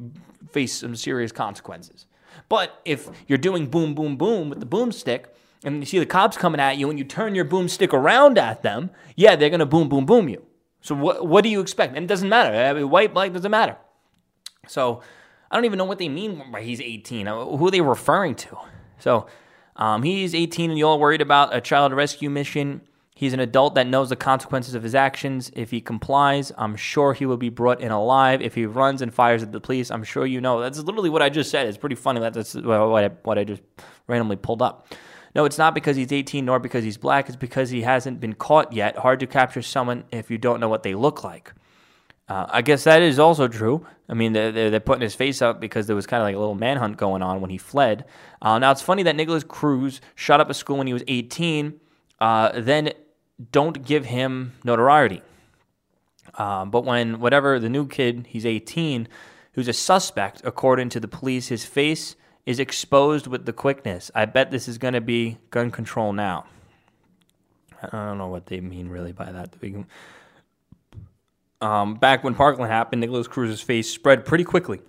face 0.50 0.72
some 0.72 0.96
serious 0.96 1.32
consequences. 1.32 2.06
But 2.48 2.80
if 2.84 3.08
you're 3.26 3.38
doing 3.38 3.66
boom, 3.66 3.94
boom, 3.94 4.16
boom 4.16 4.48
with 4.48 4.60
the 4.60 4.66
boomstick, 4.66 5.26
and 5.64 5.80
you 5.80 5.86
see 5.86 5.98
the 5.98 6.06
cops 6.06 6.36
coming 6.36 6.60
at 6.60 6.76
you 6.76 6.88
and 6.90 6.98
you 6.98 7.04
turn 7.04 7.34
your 7.34 7.44
boomstick 7.44 7.92
around 7.92 8.38
at 8.38 8.62
them, 8.62 8.90
yeah, 9.16 9.36
they're 9.36 9.50
going 9.50 9.60
to 9.60 9.66
boom, 9.66 9.88
boom, 9.88 10.06
boom 10.06 10.28
you. 10.28 10.44
So 10.80 10.94
what, 10.94 11.26
what 11.26 11.42
do 11.42 11.50
you 11.50 11.60
expect? 11.60 11.96
And 11.96 12.04
it 12.04 12.08
doesn't 12.08 12.28
matter. 12.28 12.56
I 12.56 12.72
mean, 12.72 12.88
white, 12.90 13.12
black, 13.12 13.32
doesn't 13.32 13.50
matter. 13.50 13.76
So 14.68 15.02
I 15.50 15.56
don't 15.56 15.64
even 15.64 15.78
know 15.78 15.84
what 15.84 15.98
they 15.98 16.08
mean 16.08 16.50
by 16.52 16.62
he's 16.62 16.80
18. 16.80 17.26
Uh, 17.26 17.44
who 17.44 17.66
are 17.66 17.70
they 17.70 17.80
referring 17.80 18.34
to? 18.36 18.58
So 18.98 19.26
um, 19.76 20.02
he's 20.02 20.34
18 20.34 20.70
and 20.70 20.78
you're 20.78 20.88
all 20.88 21.00
worried 21.00 21.20
about 21.20 21.54
a 21.54 21.60
child 21.60 21.92
rescue 21.92 22.30
mission. 22.30 22.82
He's 23.14 23.32
an 23.32 23.40
adult 23.40 23.74
that 23.74 23.88
knows 23.88 24.10
the 24.10 24.16
consequences 24.16 24.74
of 24.74 24.84
his 24.84 24.94
actions. 24.94 25.50
If 25.56 25.72
he 25.72 25.80
complies, 25.80 26.52
I'm 26.56 26.76
sure 26.76 27.14
he 27.14 27.26
will 27.26 27.36
be 27.36 27.48
brought 27.48 27.80
in 27.80 27.90
alive. 27.90 28.40
If 28.40 28.54
he 28.54 28.64
runs 28.64 29.02
and 29.02 29.12
fires 29.12 29.42
at 29.42 29.50
the 29.50 29.60
police, 29.60 29.90
I'm 29.90 30.04
sure 30.04 30.24
you 30.24 30.40
know. 30.40 30.60
That's 30.60 30.78
literally 30.78 31.10
what 31.10 31.20
I 31.20 31.28
just 31.28 31.50
said. 31.50 31.66
It's 31.66 31.76
pretty 31.76 31.96
funny. 31.96 32.20
That's 32.20 32.54
what 32.54 33.04
I, 33.04 33.08
what 33.24 33.36
I 33.36 33.42
just 33.42 33.62
randomly 34.06 34.36
pulled 34.36 34.62
up. 34.62 34.94
No, 35.34 35.44
it's 35.44 35.58
not 35.58 35.74
because 35.74 35.96
he's 35.96 36.12
18 36.12 36.44
nor 36.44 36.58
because 36.58 36.84
he's 36.84 36.96
black. 36.96 37.28
It's 37.28 37.36
because 37.36 37.70
he 37.70 37.82
hasn't 37.82 38.20
been 38.20 38.34
caught 38.34 38.72
yet. 38.72 38.96
Hard 38.96 39.20
to 39.20 39.26
capture 39.26 39.62
someone 39.62 40.04
if 40.10 40.30
you 40.30 40.38
don't 40.38 40.60
know 40.60 40.68
what 40.68 40.82
they 40.82 40.94
look 40.94 41.24
like. 41.24 41.52
Uh, 42.28 42.46
I 42.50 42.62
guess 42.62 42.84
that 42.84 43.00
is 43.00 43.18
also 43.18 43.48
true. 43.48 43.86
I 44.08 44.14
mean, 44.14 44.32
they're, 44.32 44.70
they're, 44.70 44.80
putting 44.80 45.02
his 45.02 45.14
face 45.14 45.40
up 45.40 45.60
because 45.60 45.86
there 45.86 45.96
was 45.96 46.06
kind 46.06 46.22
of 46.22 46.26
like 46.26 46.34
a 46.34 46.38
little 46.38 46.54
manhunt 46.54 46.98
going 46.98 47.22
on 47.22 47.40
when 47.40 47.50
he 47.50 47.56
fled. 47.56 48.04
Uh, 48.42 48.58
now, 48.58 48.70
it's 48.70 48.82
funny 48.82 49.02
that 49.04 49.16
Nikolas 49.16 49.44
Cruz 49.44 50.00
shot 50.14 50.40
up 50.40 50.50
a 50.50 50.54
school 50.54 50.76
when 50.76 50.86
he 50.86 50.92
was 50.92 51.04
18, 51.08 51.80
uh, 52.20 52.60
then 52.60 52.90
don't 53.50 53.84
give 53.84 54.04
him 54.06 54.52
notoriety. 54.62 55.22
Uh, 56.34 56.64
but 56.66 56.84
when 56.84 57.18
whatever 57.18 57.58
the 57.58 57.68
new 57.68 57.86
kid, 57.86 58.26
he's 58.28 58.44
18, 58.44 59.08
who's 59.52 59.68
a 59.68 59.72
suspect, 59.72 60.42
according 60.44 60.90
to 60.90 61.00
the 61.00 61.08
police, 61.08 61.48
his 61.48 61.64
face 61.64 62.14
is 62.48 62.58
exposed 62.58 63.26
with 63.26 63.44
the 63.44 63.52
quickness. 63.52 64.10
I 64.14 64.24
bet 64.24 64.50
this 64.50 64.68
is 64.68 64.78
going 64.78 64.94
to 64.94 65.02
be 65.02 65.36
gun 65.50 65.70
control 65.70 66.14
now. 66.14 66.46
I 67.82 67.88
don't 67.90 68.16
know 68.16 68.28
what 68.28 68.46
they 68.46 68.58
mean 68.62 68.88
really 68.88 69.12
by 69.12 69.30
that. 69.30 69.54
Um, 71.60 71.96
back 71.96 72.24
when 72.24 72.34
Parkland 72.34 72.72
happened, 72.72 73.02
Nikolas 73.02 73.28
Cruz's 73.28 73.60
face 73.60 73.90
spread 73.90 74.24
pretty 74.24 74.44
quickly. 74.44 74.80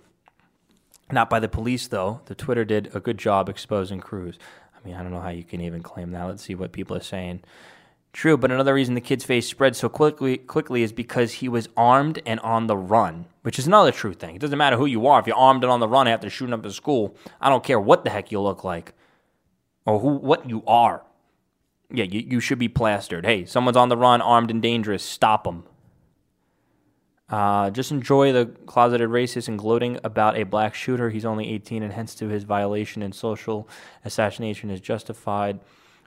Not 1.12 1.28
by 1.28 1.38
the 1.38 1.48
police, 1.48 1.86
though. 1.86 2.22
The 2.24 2.34
Twitter 2.34 2.64
did 2.64 2.92
a 2.94 3.00
good 3.00 3.18
job 3.18 3.50
exposing 3.50 4.00
Cruz. 4.00 4.38
I 4.74 4.88
mean, 4.88 4.96
I 4.96 5.02
don't 5.02 5.12
know 5.12 5.20
how 5.20 5.28
you 5.28 5.44
can 5.44 5.60
even 5.60 5.82
claim 5.82 6.12
that. 6.12 6.24
Let's 6.24 6.42
see 6.42 6.54
what 6.54 6.72
people 6.72 6.96
are 6.96 7.02
saying. 7.02 7.42
True, 8.12 8.36
but 8.36 8.50
another 8.50 8.74
reason 8.74 8.94
the 8.94 9.00
kid's 9.00 9.24
face 9.24 9.46
spread 9.46 9.76
so 9.76 9.88
quickly 9.88 10.36
quickly 10.36 10.82
is 10.82 10.92
because 10.92 11.34
he 11.34 11.48
was 11.48 11.68
armed 11.76 12.20
and 12.26 12.40
on 12.40 12.66
the 12.66 12.76
run, 12.76 13.26
which 13.42 13.58
is 13.58 13.68
another 13.68 13.92
true 13.92 14.14
thing. 14.14 14.34
It 14.34 14.40
doesn't 14.40 14.58
matter 14.58 14.76
who 14.76 14.86
you 14.86 15.06
are 15.06 15.20
if 15.20 15.26
you're 15.28 15.36
armed 15.36 15.62
and 15.62 15.70
on 15.70 15.80
the 15.80 15.88
run 15.88 16.08
after 16.08 16.28
shooting 16.28 16.52
up 16.52 16.64
a 16.64 16.72
school. 16.72 17.14
I 17.40 17.48
don't 17.48 17.62
care 17.62 17.78
what 17.78 18.02
the 18.02 18.10
heck 18.10 18.32
you 18.32 18.40
look 18.40 18.64
like 18.64 18.94
or 19.86 20.00
who 20.00 20.08
what 20.16 20.48
you 20.48 20.64
are. 20.66 21.04
Yeah, 21.92 22.04
you, 22.04 22.20
you 22.20 22.40
should 22.40 22.58
be 22.58 22.68
plastered. 22.68 23.24
Hey, 23.24 23.44
someone's 23.44 23.76
on 23.76 23.88
the 23.88 23.96
run, 23.96 24.20
armed 24.20 24.50
and 24.50 24.62
dangerous. 24.62 25.02
Stop 25.02 25.44
them. 25.44 25.64
Uh, 27.28 27.70
just 27.70 27.92
enjoy 27.92 28.32
the 28.32 28.46
closeted 28.66 29.08
racist 29.08 29.46
and 29.46 29.58
gloating 29.58 29.98
about 30.02 30.36
a 30.36 30.42
black 30.42 30.74
shooter. 30.74 31.10
He's 31.10 31.24
only 31.24 31.48
18, 31.48 31.82
and 31.82 31.92
hence 31.92 32.14
to 32.16 32.28
his 32.28 32.42
violation 32.42 33.02
and 33.02 33.14
social 33.14 33.68
assassination 34.04 34.70
is 34.70 34.80
justified. 34.80 35.60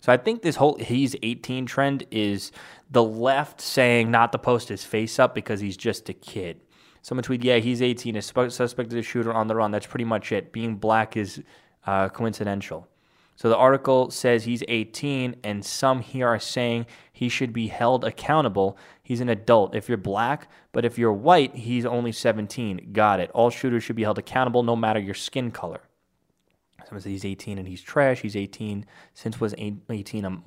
So 0.03 0.11
I 0.11 0.17
think 0.17 0.41
this 0.41 0.57
whole 0.57 0.75
he's 0.75 1.15
18 1.23 1.65
trend 1.65 2.03
is 2.11 2.51
the 2.91 3.01
left 3.01 3.61
saying 3.61 4.11
not 4.11 4.33
to 4.33 4.37
post 4.37 4.67
his 4.67 4.83
face 4.83 5.17
up 5.17 5.33
because 5.33 5.61
he's 5.61 5.77
just 5.77 6.09
a 6.09 6.13
kid. 6.13 6.59
Someone 7.01 7.23
tweeted, 7.23 7.45
yeah, 7.45 7.59
he's 7.59 7.81
18, 7.81 8.17
is 8.17 8.25
suspected 8.25 8.99
a 8.99 9.01
shooter 9.01 9.33
on 9.33 9.47
the 9.47 9.55
run. 9.55 9.71
That's 9.71 9.87
pretty 9.87 10.03
much 10.03 10.33
it. 10.33 10.51
Being 10.51 10.75
black 10.75 11.15
is 11.15 11.41
uh, 11.87 12.09
coincidental. 12.09 12.89
So 13.37 13.47
the 13.47 13.55
article 13.55 14.11
says 14.11 14.43
he's 14.43 14.61
18, 14.67 15.37
and 15.41 15.65
some 15.65 16.01
here 16.01 16.27
are 16.27 16.37
saying 16.37 16.85
he 17.13 17.29
should 17.29 17.53
be 17.53 17.67
held 17.67 18.03
accountable. 18.03 18.77
He's 19.03 19.21
an 19.21 19.29
adult. 19.29 19.73
If 19.73 19.87
you're 19.87 19.97
black, 19.97 20.51
but 20.73 20.83
if 20.83 20.97
you're 20.97 21.13
white, 21.13 21.55
he's 21.55 21.85
only 21.85 22.11
17. 22.11 22.89
Got 22.91 23.21
it. 23.21 23.31
All 23.31 23.49
shooters 23.49 23.85
should 23.85 23.95
be 23.95 24.03
held 24.03 24.19
accountable 24.19 24.63
no 24.63 24.75
matter 24.75 24.99
your 24.99 25.15
skin 25.15 25.49
color. 25.49 25.79
Someone 26.85 27.01
says 27.01 27.11
he's 27.11 27.25
18 27.25 27.57
and 27.57 27.67
he's 27.67 27.81
trash. 27.81 28.21
He's 28.21 28.35
18 28.35 28.85
since 29.13 29.39
was 29.39 29.55
18. 29.57 30.25
Um, 30.25 30.43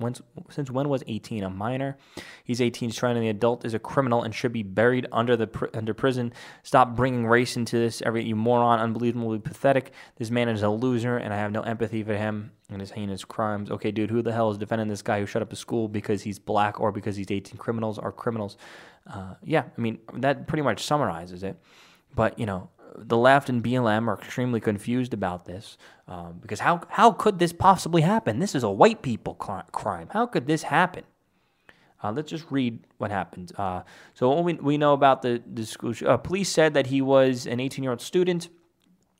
since 0.49 0.69
when 0.71 0.89
was 0.89 1.03
18 1.07 1.43
a 1.43 1.49
minor? 1.49 1.97
He's 2.43 2.61
18. 2.61 2.89
He's 2.89 2.95
trying 2.97 3.15
to 3.15 3.21
the 3.21 3.29
adult 3.29 3.65
is 3.65 3.73
a 3.73 3.79
criminal 3.79 4.23
and 4.23 4.33
should 4.33 4.53
be 4.53 4.63
buried 4.63 5.07
under 5.11 5.35
the 5.35 5.69
under 5.73 5.93
prison. 5.93 6.33
Stop 6.63 6.95
bringing 6.95 7.25
race 7.25 7.57
into 7.57 7.77
this. 7.77 8.01
Every 8.01 8.23
you 8.23 8.35
moron, 8.35 8.79
unbelievably 8.79 9.39
pathetic. 9.39 9.91
This 10.17 10.31
man 10.31 10.49
is 10.49 10.63
a 10.63 10.69
loser, 10.69 11.17
and 11.17 11.33
I 11.33 11.37
have 11.37 11.51
no 11.51 11.61
empathy 11.61 12.03
for 12.03 12.15
him 12.15 12.51
and 12.69 12.81
his 12.81 12.91
heinous 12.91 13.23
crimes. 13.23 13.71
Okay, 13.71 13.91
dude, 13.91 14.11
who 14.11 14.21
the 14.21 14.33
hell 14.33 14.51
is 14.51 14.57
defending 14.57 14.87
this 14.87 15.01
guy 15.01 15.19
who 15.19 15.25
shut 15.25 15.41
up 15.41 15.53
a 15.53 15.55
school 15.55 15.87
because 15.87 16.23
he's 16.23 16.39
black 16.39 16.79
or 16.79 16.91
because 16.91 17.15
he's 17.15 17.31
18? 17.31 17.57
Criminals 17.57 17.97
are 17.97 18.11
criminals. 18.11 18.57
Uh, 19.05 19.35
yeah, 19.43 19.63
I 19.77 19.81
mean 19.81 19.99
that 20.15 20.47
pretty 20.47 20.63
much 20.63 20.83
summarizes 20.83 21.43
it. 21.43 21.57
But 22.15 22.37
you 22.39 22.45
know, 22.45 22.69
the 22.97 23.17
left 23.17 23.49
and 23.49 23.63
BLM 23.63 24.07
are 24.07 24.17
extremely 24.17 24.59
confused 24.59 25.13
about 25.13 25.45
this 25.45 25.77
um, 26.07 26.39
because 26.41 26.59
how, 26.59 26.81
how 26.89 27.11
could 27.11 27.39
this 27.39 27.53
possibly 27.53 28.01
happen? 28.01 28.39
This 28.39 28.55
is 28.55 28.63
a 28.63 28.69
white 28.69 29.01
people 29.01 29.35
crime. 29.35 30.09
How 30.11 30.25
could 30.25 30.47
this 30.47 30.63
happen? 30.63 31.03
Uh, 32.03 32.11
let's 32.11 32.29
just 32.29 32.45
read 32.49 32.79
what 32.97 33.11
happened. 33.11 33.51
Uh, 33.57 33.81
so 34.13 34.39
we, 34.41 34.53
we 34.53 34.77
know 34.77 34.93
about 34.93 35.21
the, 35.21 35.41
the 35.51 35.65
school, 35.65 35.93
uh, 36.05 36.17
police 36.17 36.49
said 36.49 36.73
that 36.73 36.87
he 36.87 37.01
was 37.01 37.47
an 37.47 37.59
18 37.59 37.83
year 37.83 37.91
old 37.91 38.01
student 38.01 38.49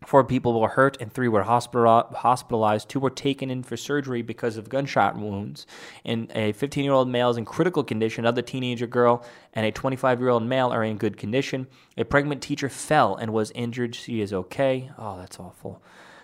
Four 0.06 0.24
people 0.24 0.60
were 0.60 0.70
hurt 0.70 1.02
and 1.02 1.12
three 1.12 1.28
were 1.28 1.44
hospitalized. 1.44 2.88
Two 2.88 3.00
were 3.00 3.10
taken 3.10 3.50
in 3.50 3.64
for 3.64 3.76
surgery 3.76 4.22
because 4.22 4.56
of 4.56 4.70
gunshot 4.70 5.18
wounds. 5.18 5.66
And 6.06 6.32
a 6.36 6.52
15 6.52 6.84
year 6.84 6.94
old 6.94 7.10
male 7.10 7.32
is 7.32 7.38
in 7.38 7.46
critical 7.46 7.84
condition. 7.84 8.24
Another 8.24 8.44
teenager 8.44 8.88
girl 8.88 9.26
and 9.54 9.66
a 9.66 9.72
25 9.72 10.20
year 10.20 10.30
old 10.30 10.44
male 10.44 10.70
are 10.70 10.84
in 10.84 10.98
good 10.98 11.18
condition. 11.18 11.68
A 11.98 12.06
pregnant 12.06 12.42
teacher 12.44 12.70
fell 12.70 13.16
and 13.16 13.34
was 13.34 13.52
injured. 13.52 13.96
She 13.96 14.22
is 14.22 14.34
okay. 14.34 14.92
Oh, 14.98 15.18
that's 15.18 15.40
awful. 15.40 15.82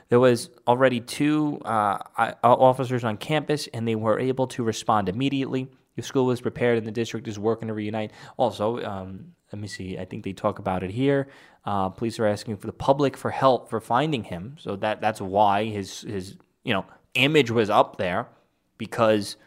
There 0.10 0.20
was 0.20 0.52
already 0.68 1.00
two 1.00 1.60
uh, 1.66 1.98
officers 2.44 3.04
on 3.04 3.18
campus, 3.18 3.68
and 3.74 3.88
they 3.88 3.96
were 3.96 4.20
able 4.20 4.46
to 4.48 4.64
respond 4.64 5.10
immediately. 5.10 5.68
The 5.96 6.04
school 6.04 6.26
was 6.26 6.40
prepared, 6.40 6.78
and 6.78 6.86
the 6.86 6.92
district 6.92 7.28
is 7.28 7.40
working 7.40 7.70
to 7.70 7.74
reunite. 7.74 8.12
Also, 8.38 8.84
um, 8.84 9.34
let 9.54 9.62
me 9.62 9.68
see. 9.68 10.00
I 10.00 10.06
think 10.06 10.24
they 10.24 10.34
talk 10.34 10.58
about 10.58 10.84
it 10.84 10.92
here. 10.92 11.28
Uh, 11.64 11.90
police 11.90 12.20
are 12.20 12.26
asking 12.26 12.58
for 12.58 12.68
the 12.68 12.74
public 12.74 13.16
for 13.16 13.30
help 13.30 13.70
for 13.70 13.80
finding 13.80 14.24
him. 14.24 14.56
So 14.60 14.76
that 14.78 15.00
that's 15.00 15.22
why 15.22 15.66
his 15.66 16.02
his 16.02 16.36
you 16.64 16.74
know 16.74 16.86
image 17.14 17.52
was 17.52 17.70
up 17.70 17.98
there 17.98 18.28
because 18.80 19.38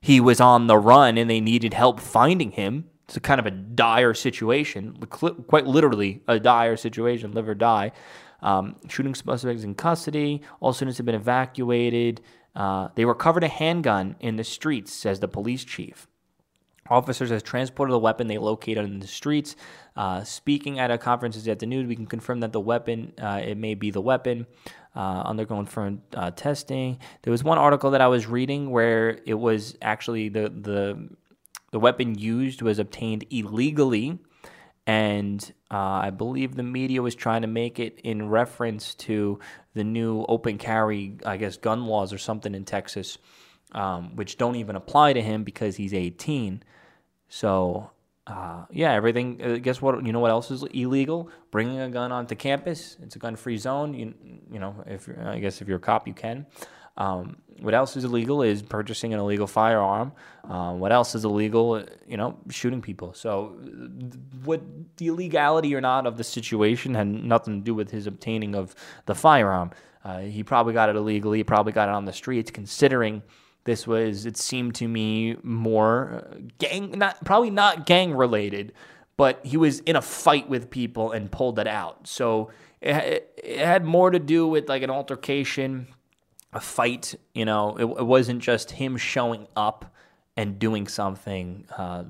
he 0.00 0.20
was 0.20 0.40
on 0.40 0.68
the 0.68 0.78
run 0.78 1.18
and 1.18 1.28
they 1.28 1.40
needed 1.40 1.74
help 1.74 1.98
finding 2.00 2.52
him. 2.52 2.88
It's 3.06 3.16
a 3.16 3.20
kind 3.20 3.40
of 3.40 3.46
a 3.46 3.50
dire 3.50 4.14
situation, 4.14 4.96
quite 5.08 5.66
literally 5.66 6.22
a 6.28 6.38
dire 6.38 6.76
situation, 6.76 7.32
live 7.32 7.48
or 7.48 7.54
die. 7.54 7.92
Um, 8.40 8.76
shooting 8.88 9.14
suspects 9.14 9.64
in 9.64 9.74
custody. 9.74 10.42
All 10.60 10.72
students 10.72 10.98
have 10.98 11.06
been 11.06 11.14
evacuated. 11.14 12.20
Uh, 12.54 12.88
they 12.94 13.04
recovered 13.04 13.44
a 13.44 13.48
handgun 13.48 14.16
in 14.20 14.36
the 14.36 14.44
streets, 14.44 14.92
says 14.92 15.20
the 15.20 15.28
police 15.28 15.64
chief. 15.64 16.08
Officers 16.90 17.30
have 17.30 17.44
transported 17.44 17.92
the 17.92 17.98
weapon 17.98 18.26
they 18.26 18.38
located 18.38 18.84
in 18.84 18.98
the 18.98 19.06
streets. 19.06 19.54
Uh, 19.96 20.24
speaking 20.24 20.78
at 20.78 20.90
a 20.90 20.98
conference 20.98 21.36
this 21.36 21.46
afternoon, 21.46 21.86
we 21.86 21.94
can 21.94 22.06
confirm 22.06 22.40
that 22.40 22.52
the 22.52 22.60
weapon, 22.60 23.12
uh, 23.20 23.40
it 23.42 23.56
may 23.56 23.74
be 23.74 23.90
the 23.90 24.00
weapon, 24.00 24.46
uh, 24.96 25.22
undergoing 25.24 25.66
further 25.66 25.98
uh, 26.16 26.30
testing. 26.32 26.98
There 27.22 27.30
was 27.30 27.44
one 27.44 27.58
article 27.58 27.92
that 27.92 28.00
I 28.00 28.08
was 28.08 28.26
reading 28.26 28.70
where 28.70 29.20
it 29.24 29.34
was 29.34 29.76
actually 29.80 30.28
the 30.28 30.48
the 30.48 31.08
the 31.70 31.78
weapon 31.78 32.18
used 32.18 32.60
was 32.60 32.78
obtained 32.78 33.24
illegally, 33.30 34.18
and 34.86 35.52
uh, 35.70 35.76
I 35.76 36.10
believe 36.10 36.54
the 36.54 36.62
media 36.62 37.00
was 37.00 37.14
trying 37.14 37.42
to 37.42 37.48
make 37.48 37.78
it 37.78 38.00
in 38.04 38.28
reference 38.28 38.94
to 38.96 39.38
the 39.74 39.84
new 39.84 40.24
open 40.28 40.58
carry, 40.58 41.16
I 41.24 41.38
guess, 41.38 41.56
gun 41.56 41.86
laws 41.86 42.12
or 42.12 42.18
something 42.18 42.54
in 42.54 42.64
Texas, 42.64 43.16
um, 43.72 44.16
which 44.16 44.38
don't 44.38 44.56
even 44.56 44.76
apply 44.76 45.12
to 45.12 45.22
him 45.22 45.44
because 45.44 45.76
he's 45.76 45.94
18. 45.94 46.62
So 47.28 47.90
uh, 48.26 48.64
yeah, 48.70 48.92
everything. 48.92 49.40
Uh, 49.42 49.56
guess 49.56 49.82
what? 49.82 50.04
You 50.04 50.12
know 50.12 50.20
what 50.20 50.30
else 50.30 50.50
is 50.50 50.62
illegal? 50.62 51.28
Bringing 51.50 51.80
a 51.80 51.88
gun 51.88 52.12
onto 52.12 52.36
campus. 52.36 52.96
It's 53.02 53.16
a 53.16 53.18
gun-free 53.18 53.58
zone. 53.58 53.94
You, 53.94 54.14
you 54.50 54.60
know, 54.60 54.76
if 54.86 55.08
I 55.24 55.40
guess 55.40 55.60
if 55.60 55.66
you're 55.66 55.78
a 55.78 55.80
cop, 55.80 56.06
you 56.06 56.14
can. 56.14 56.46
Um, 56.96 57.38
what 57.60 57.74
else 57.74 57.96
is 57.96 58.04
illegal 58.04 58.42
is 58.42 58.62
purchasing 58.62 59.12
an 59.14 59.18
illegal 59.18 59.46
firearm. 59.46 60.12
Um, 60.44 60.78
what 60.78 60.92
else 60.92 61.14
is 61.14 61.24
illegal? 61.24 61.84
You 62.06 62.16
know, 62.16 62.38
shooting 62.48 62.80
people. 62.80 63.12
So, 63.12 63.56
what 64.44 64.60
the 64.98 65.08
illegality 65.08 65.74
or 65.74 65.80
not 65.80 66.06
of 66.06 66.16
the 66.16 66.24
situation 66.24 66.94
had 66.94 67.08
nothing 67.08 67.60
to 67.60 67.64
do 67.64 67.74
with 67.74 67.90
his 67.90 68.06
obtaining 68.06 68.54
of 68.54 68.74
the 69.06 69.14
firearm. 69.14 69.70
Uh, 70.04 70.20
he 70.20 70.44
probably 70.44 70.74
got 70.74 70.88
it 70.88 70.96
illegally. 70.96 71.38
He 71.38 71.44
probably 71.44 71.72
got 71.72 71.88
it 71.88 71.94
on 71.94 72.04
the 72.04 72.12
streets, 72.12 72.50
considering 72.50 73.22
this 73.64 73.86
was, 73.86 74.26
it 74.26 74.36
seemed 74.36 74.74
to 74.76 74.88
me, 74.88 75.36
more 75.42 76.24
uh, 76.32 76.38
gang, 76.58 76.98
not 76.98 77.24
probably 77.24 77.50
not 77.50 77.86
gang 77.86 78.12
related, 78.14 78.72
but 79.16 79.44
he 79.44 79.56
was 79.56 79.80
in 79.80 79.96
a 79.96 80.02
fight 80.02 80.48
with 80.48 80.70
people 80.70 81.12
and 81.12 81.30
pulled 81.30 81.58
it 81.58 81.66
out. 81.66 82.06
So 82.06 82.50
it, 82.80 83.32
it 83.42 83.64
had 83.64 83.84
more 83.84 84.10
to 84.10 84.18
do 84.18 84.46
with 84.46 84.68
like 84.68 84.82
an 84.82 84.90
altercation, 84.90 85.86
a 86.52 86.60
fight. 86.60 87.14
You 87.34 87.44
know, 87.44 87.76
it, 87.76 87.84
it 87.84 88.06
wasn't 88.06 88.42
just 88.42 88.72
him 88.72 88.96
showing 88.96 89.46
up 89.54 89.94
and 90.36 90.58
doing 90.58 90.88
something 90.88 91.66
uh, 91.76 92.04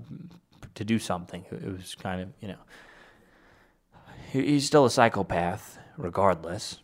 to 0.74 0.84
do 0.84 0.98
something. 0.98 1.44
It 1.50 1.70
was 1.70 1.94
kind 1.96 2.22
of, 2.22 2.28
you 2.40 2.48
know, 2.48 2.58
he's 4.30 4.66
still 4.66 4.86
a 4.86 4.90
psychopath, 4.90 5.78
regardless. 5.98 6.78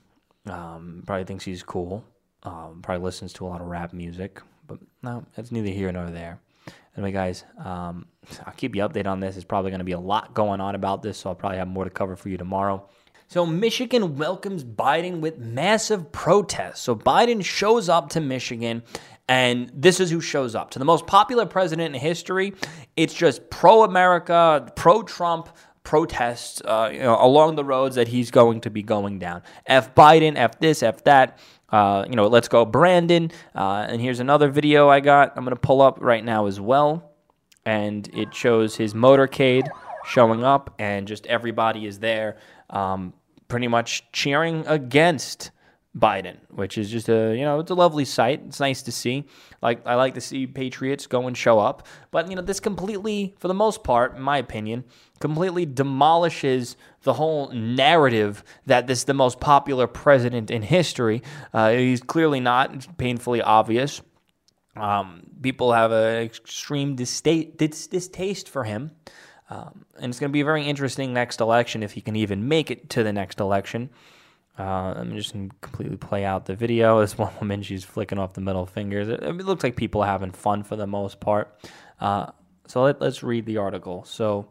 Um, 0.46 1.02
probably 1.06 1.24
thinks 1.24 1.44
he's 1.44 1.62
cool. 1.62 2.04
Um, 2.42 2.80
probably 2.82 3.04
listens 3.04 3.32
to 3.34 3.46
a 3.46 3.48
lot 3.48 3.60
of 3.60 3.66
rap 3.66 3.92
music, 3.92 4.40
but 4.68 4.78
no, 5.02 5.24
that's 5.34 5.50
neither 5.50 5.70
here 5.70 5.90
nor 5.90 6.10
there. 6.10 6.40
Anyway, 6.96 7.12
guys, 7.12 7.44
um, 7.64 8.06
I'll 8.44 8.52
keep 8.54 8.74
you 8.76 8.82
updated 8.82 9.06
on 9.06 9.20
this. 9.20 9.34
There's 9.34 9.44
probably 9.44 9.70
going 9.70 9.78
to 9.80 9.84
be 9.84 9.92
a 9.92 10.00
lot 10.00 10.34
going 10.34 10.60
on 10.60 10.74
about 10.74 11.02
this, 11.02 11.18
so 11.18 11.30
I'll 11.30 11.36
probably 11.36 11.58
have 11.58 11.68
more 11.68 11.84
to 11.84 11.90
cover 11.90 12.16
for 12.16 12.28
you 12.28 12.36
tomorrow. 12.36 12.88
So, 13.28 13.44
Michigan 13.44 14.16
welcomes 14.16 14.64
Biden 14.64 15.20
with 15.20 15.38
massive 15.38 16.10
protests. 16.12 16.80
So, 16.80 16.96
Biden 16.96 17.44
shows 17.44 17.88
up 17.88 18.10
to 18.10 18.20
Michigan, 18.20 18.82
and 19.28 19.70
this 19.74 20.00
is 20.00 20.10
who 20.10 20.20
shows 20.20 20.54
up. 20.54 20.70
To 20.70 20.78
the 20.78 20.84
most 20.84 21.06
popular 21.06 21.46
president 21.46 21.94
in 21.94 22.00
history, 22.00 22.54
it's 22.96 23.14
just 23.14 23.50
pro 23.50 23.84
America, 23.84 24.72
pro 24.74 25.02
Trump, 25.02 25.50
protests 25.88 26.60
uh, 26.66 26.90
you 26.92 26.98
know, 26.98 27.16
along 27.18 27.56
the 27.56 27.64
roads 27.64 27.96
that 27.96 28.08
he's 28.08 28.30
going 28.30 28.60
to 28.60 28.68
be 28.68 28.82
going 28.82 29.18
down. 29.18 29.42
F 29.64 29.94
Biden, 29.94 30.36
F 30.36 30.58
this, 30.58 30.82
F 30.82 31.02
that. 31.04 31.38
Uh, 31.70 32.04
you 32.08 32.16
know, 32.16 32.26
let's 32.26 32.48
go 32.48 32.64
Brandon. 32.64 33.30
Uh, 33.54 33.86
and 33.88 34.00
here's 34.00 34.20
another 34.20 34.48
video 34.48 34.88
I 34.88 35.00
got. 35.00 35.32
I'm 35.36 35.44
going 35.44 35.54
to 35.54 35.60
pull 35.60 35.82
up 35.82 35.98
right 36.00 36.24
now 36.24 36.46
as 36.46 36.60
well. 36.60 37.12
And 37.64 38.08
it 38.14 38.34
shows 38.34 38.76
his 38.76 38.94
motorcade 38.94 39.68
showing 40.06 40.42
up, 40.42 40.74
and 40.78 41.06
just 41.06 41.26
everybody 41.26 41.86
is 41.86 41.98
there 41.98 42.38
um, 42.70 43.12
pretty 43.48 43.68
much 43.68 44.10
cheering 44.12 44.64
against 44.66 45.50
Biden, 45.96 46.36
which 46.50 46.78
is 46.78 46.90
just 46.90 47.08
a 47.08 47.34
you 47.36 47.44
know 47.44 47.60
it's 47.60 47.70
a 47.70 47.74
lovely 47.74 48.04
sight. 48.04 48.42
It's 48.46 48.60
nice 48.60 48.82
to 48.82 48.92
see. 48.92 49.24
Like 49.62 49.86
I 49.86 49.94
like 49.94 50.14
to 50.14 50.20
see 50.20 50.46
patriots 50.46 51.06
go 51.06 51.26
and 51.26 51.36
show 51.36 51.58
up, 51.58 51.86
but 52.10 52.28
you 52.28 52.36
know 52.36 52.42
this 52.42 52.60
completely, 52.60 53.34
for 53.38 53.48
the 53.48 53.54
most 53.54 53.82
part, 53.82 54.16
in 54.16 54.22
my 54.22 54.38
opinion, 54.38 54.84
completely 55.20 55.66
demolishes 55.66 56.76
the 57.02 57.14
whole 57.14 57.50
narrative 57.50 58.44
that 58.66 58.86
this 58.86 58.98
is 59.00 59.04
the 59.04 59.14
most 59.14 59.40
popular 59.40 59.86
president 59.86 60.50
in 60.50 60.62
history. 60.62 61.22
Uh, 61.52 61.70
he's 61.70 62.00
clearly 62.00 62.40
not. 62.40 62.74
It's 62.74 62.88
painfully 62.98 63.42
obvious. 63.42 64.00
Um, 64.76 65.22
people 65.42 65.72
have 65.72 65.92
an 65.92 66.22
extreme 66.22 66.94
distaste, 66.94 67.56
distaste 67.56 68.48
for 68.48 68.64
him. 68.64 68.92
Um, 69.50 69.86
and 69.98 70.10
it's 70.10 70.20
going 70.20 70.30
to 70.30 70.32
be 70.32 70.42
a 70.42 70.44
very 70.44 70.64
interesting 70.66 71.14
next 71.14 71.40
election 71.40 71.82
if 71.82 71.92
he 71.92 72.00
can 72.00 72.16
even 72.16 72.48
make 72.48 72.70
it 72.70 72.90
to 72.90 73.02
the 73.02 73.12
next 73.12 73.40
election. 73.40 73.90
Uh, 74.58 74.94
I'm 74.96 75.14
just 75.14 75.32
going 75.32 75.50
to 75.50 75.56
completely 75.60 75.96
play 75.96 76.24
out 76.24 76.46
the 76.46 76.54
video. 76.54 77.00
This 77.08 77.16
one 77.16 77.32
woman, 77.40 77.62
she's 77.62 77.84
flicking 77.84 78.18
off 78.18 78.34
the 78.34 78.40
middle 78.40 78.66
fingers. 78.66 79.08
It, 79.08 79.22
it 79.22 79.36
looks 79.36 79.64
like 79.64 79.76
people 79.76 80.02
are 80.02 80.06
having 80.06 80.32
fun 80.32 80.64
for 80.64 80.76
the 80.76 80.86
most 80.86 81.20
part. 81.20 81.54
Uh, 82.00 82.32
so 82.66 82.82
let, 82.82 83.00
us 83.00 83.22
read 83.22 83.46
the 83.46 83.56
article. 83.56 84.04
So 84.04 84.50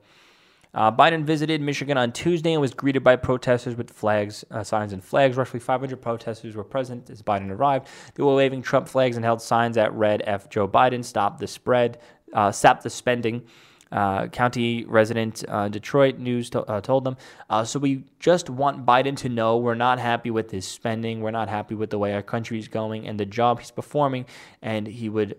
uh, 0.77 0.91
Biden 0.91 1.23
visited 1.23 1.59
Michigan 1.59 1.97
on 1.97 2.11
Tuesday 2.11 2.53
and 2.53 2.61
was 2.61 2.71
greeted 2.71 3.03
by 3.03 3.15
protesters 3.15 3.75
with 3.75 3.89
flags, 3.89 4.45
uh, 4.51 4.63
signs, 4.63 4.93
and 4.93 5.03
flags. 5.03 5.35
Roughly 5.35 5.59
500 5.59 5.99
protesters 5.99 6.55
were 6.55 6.63
present 6.63 7.09
as 7.09 7.23
Biden 7.23 7.49
arrived. 7.49 7.87
They 8.13 8.21
were 8.21 8.35
waving 8.35 8.61
Trump 8.61 8.87
flags 8.87 9.15
and 9.15 9.25
held 9.25 9.41
signs 9.41 9.75
that 9.75 9.91
read 9.93 10.21
"F 10.27 10.49
Joe 10.49 10.67
Biden, 10.67 11.03
stop 11.03 11.39
the 11.39 11.47
spread, 11.47 11.97
uh, 12.31 12.51
stop 12.51 12.83
the 12.83 12.91
spending." 12.91 13.43
Uh, 13.89 14.27
county 14.27 14.83
resident 14.83 15.45
uh, 15.47 15.69
Detroit 15.69 16.17
News 16.17 16.49
to, 16.49 16.61
uh, 16.63 16.81
told 16.81 17.05
them. 17.05 17.15
So 17.63 17.79
we 17.79 18.03
just 18.19 18.49
want 18.49 18.85
Biden 18.85 19.15
to 19.17 19.29
know 19.29 19.55
we're 19.55 19.75
not 19.75 19.97
happy 19.97 20.29
with 20.29 20.51
his 20.51 20.67
spending. 20.67 21.21
We're 21.21 21.31
not 21.31 21.47
happy 21.47 21.73
with 21.73 21.89
the 21.89 21.97
way 21.97 22.13
our 22.13 22.21
country 22.21 22.59
is 22.59 22.67
going 22.67 23.07
and 23.07 23.17
the 23.17 23.25
job 23.25 23.59
he's 23.59 23.71
performing. 23.71 24.25
And 24.61 24.85
he 24.85 25.07
would 25.07 25.37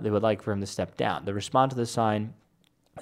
they 0.00 0.10
would 0.10 0.22
like 0.22 0.42
for 0.42 0.50
him 0.50 0.60
to 0.60 0.66
step 0.66 0.96
down. 0.96 1.26
The 1.26 1.34
response 1.34 1.74
to 1.74 1.76
the 1.76 1.84
sign 1.84 2.32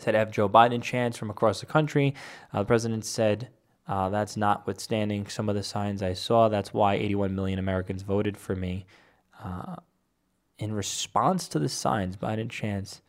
said 0.03 0.15
have 0.15 0.31
Joe 0.31 0.49
Biden 0.49 0.83
chants 0.83 1.17
from 1.17 1.31
across 1.31 1.61
the 1.61 1.67
country. 1.67 2.15
Uh, 2.53 2.61
the 2.61 2.67
president 2.67 3.05
said. 3.05 3.49
that's 3.87 4.37
notwithstanding 4.37 5.27
some 5.27 5.49
of 5.49 5.55
the 5.55 5.63
signs 5.63 6.03
I 6.03 6.13
saw. 6.13 6.49
That's 6.49 6.75
why 6.75 6.95
81 6.95 7.35
million 7.35 7.59
Americans 7.59 8.03
voted 8.03 8.37
for 8.37 8.55
me. 8.55 8.87
in 10.59 10.73
response 10.73 11.49
to 11.49 11.59
the 11.59 11.69
signs, 11.69 12.17
Biden 12.17 12.51
chants, 12.51 13.03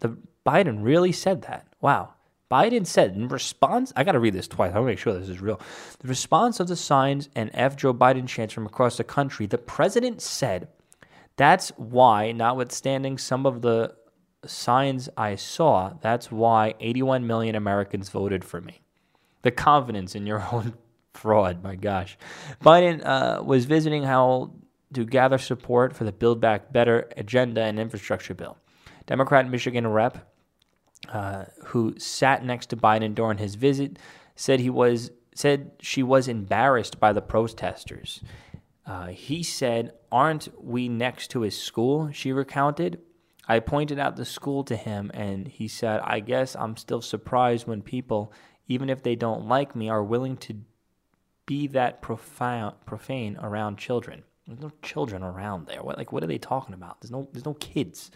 the 0.00 0.16
Biden 0.46 0.82
really 0.82 1.12
said 1.12 1.42
that. 1.42 1.66
Wow. 1.80 2.14
Biden 2.50 2.86
said 2.86 3.16
in 3.16 3.26
response, 3.28 3.92
I 3.96 4.04
got 4.04 4.12
to 4.12 4.20
read 4.20 4.34
this 4.34 4.46
twice. 4.46 4.70
I 4.72 4.78
want 4.78 4.86
to 4.86 4.92
make 4.92 4.98
sure 4.98 5.12
this 5.18 5.28
is 5.28 5.40
real. 5.40 5.60
The 5.98 6.08
response 6.08 6.60
of 6.60 6.68
the 6.68 6.76
signs 6.76 7.28
and 7.34 7.50
F. 7.52 7.76
Joe 7.76 7.92
Biden 7.92 8.28
chants 8.28 8.54
from 8.54 8.66
across 8.66 8.96
the 8.96 9.04
country, 9.04 9.46
the 9.46 9.58
president 9.58 10.22
said, 10.22 10.68
That's 11.36 11.70
why, 11.70 12.30
notwithstanding 12.30 13.18
some 13.18 13.46
of 13.46 13.62
the 13.62 13.96
signs 14.48 15.08
I 15.16 15.36
saw, 15.36 15.94
that's 16.00 16.30
why 16.30 16.74
81 16.80 17.26
million 17.26 17.54
Americans 17.54 18.08
voted 18.08 18.44
for 18.44 18.60
me. 18.60 18.82
The 19.42 19.50
confidence 19.50 20.14
in 20.14 20.26
your 20.26 20.44
own 20.52 20.74
fraud, 21.14 21.62
my 21.62 21.74
gosh. 21.74 22.18
Biden 22.62 23.04
uh, 23.04 23.42
was 23.42 23.64
visiting 23.64 24.02
how 24.02 24.52
to 24.92 25.04
gather 25.04 25.38
support 25.38 25.94
for 25.94 26.04
the 26.04 26.12
Build 26.12 26.40
Back 26.40 26.72
Better 26.72 27.08
agenda 27.16 27.62
and 27.62 27.78
infrastructure 27.78 28.34
bill. 28.34 28.56
Democrat 29.06 29.48
Michigan 29.48 29.86
Rep 29.86 30.26
uh, 31.12 31.44
who 31.66 31.94
sat 31.98 32.44
next 32.44 32.66
to 32.66 32.76
Biden 32.76 33.14
during 33.14 33.38
his 33.38 33.54
visit, 33.54 33.98
said 34.34 34.60
he 34.60 34.70
was 34.70 35.10
said 35.34 35.70
she 35.80 36.02
was 36.02 36.28
embarrassed 36.28 36.98
by 36.98 37.12
the 37.12 37.20
protesters. 37.20 38.22
Uh, 38.86 39.06
he 39.08 39.42
said, 39.42 39.92
"Aren't 40.10 40.48
we 40.62 40.88
next 40.88 41.28
to 41.32 41.42
his 41.42 41.60
school?" 41.60 42.10
She 42.12 42.32
recounted. 42.32 43.00
I 43.48 43.60
pointed 43.60 43.98
out 43.98 44.16
the 44.16 44.24
school 44.24 44.64
to 44.64 44.76
him, 44.76 45.10
and 45.14 45.46
he 45.46 45.68
said, 45.68 46.00
"I 46.00 46.20
guess 46.20 46.56
I'm 46.56 46.76
still 46.76 47.00
surprised 47.00 47.66
when 47.66 47.82
people, 47.82 48.32
even 48.66 48.90
if 48.90 49.02
they 49.02 49.14
don't 49.14 49.46
like 49.46 49.76
me, 49.76 49.88
are 49.88 50.02
willing 50.02 50.36
to 50.38 50.62
be 51.46 51.68
that 51.68 52.02
profound, 52.02 52.76
profane 52.86 53.36
around 53.40 53.78
children." 53.78 54.24
There's 54.46 54.60
no 54.60 54.72
children 54.82 55.22
around 55.22 55.66
there. 55.66 55.82
What 55.82 55.98
like 55.98 56.12
what 56.12 56.22
are 56.22 56.28
they 56.28 56.38
talking 56.38 56.74
about? 56.74 57.00
There's 57.00 57.10
no 57.10 57.28
there's 57.32 57.44
no 57.44 57.54
kids. 57.54 58.10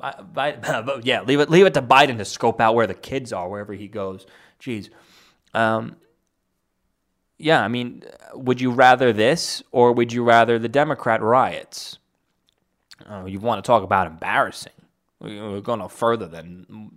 yeah, 0.00 1.22
leave 1.22 1.40
it 1.40 1.50
leave 1.50 1.66
it 1.66 1.74
to 1.74 1.82
Biden 1.82 2.18
to 2.18 2.24
scope 2.24 2.60
out 2.60 2.74
where 2.74 2.86
the 2.86 2.94
kids 2.94 3.32
are 3.32 3.48
wherever 3.48 3.72
he 3.72 3.88
goes. 3.88 4.26
Jeez. 4.60 4.90
Um, 5.52 5.96
yeah, 7.38 7.62
I 7.62 7.68
mean, 7.68 8.02
would 8.32 8.60
you 8.60 8.70
rather 8.70 9.12
this 9.12 9.62
or 9.72 9.92
would 9.92 10.12
you 10.12 10.22
rather 10.22 10.58
the 10.58 10.68
Democrat 10.68 11.20
riots? 11.20 11.98
Uh, 13.08 13.24
you 13.26 13.38
want 13.38 13.62
to 13.62 13.66
talk 13.66 13.82
about 13.82 14.06
embarrassing? 14.06 14.72
We're 15.20 15.60
going 15.60 15.78
no 15.78 15.88
further 15.88 16.26
than 16.26 16.90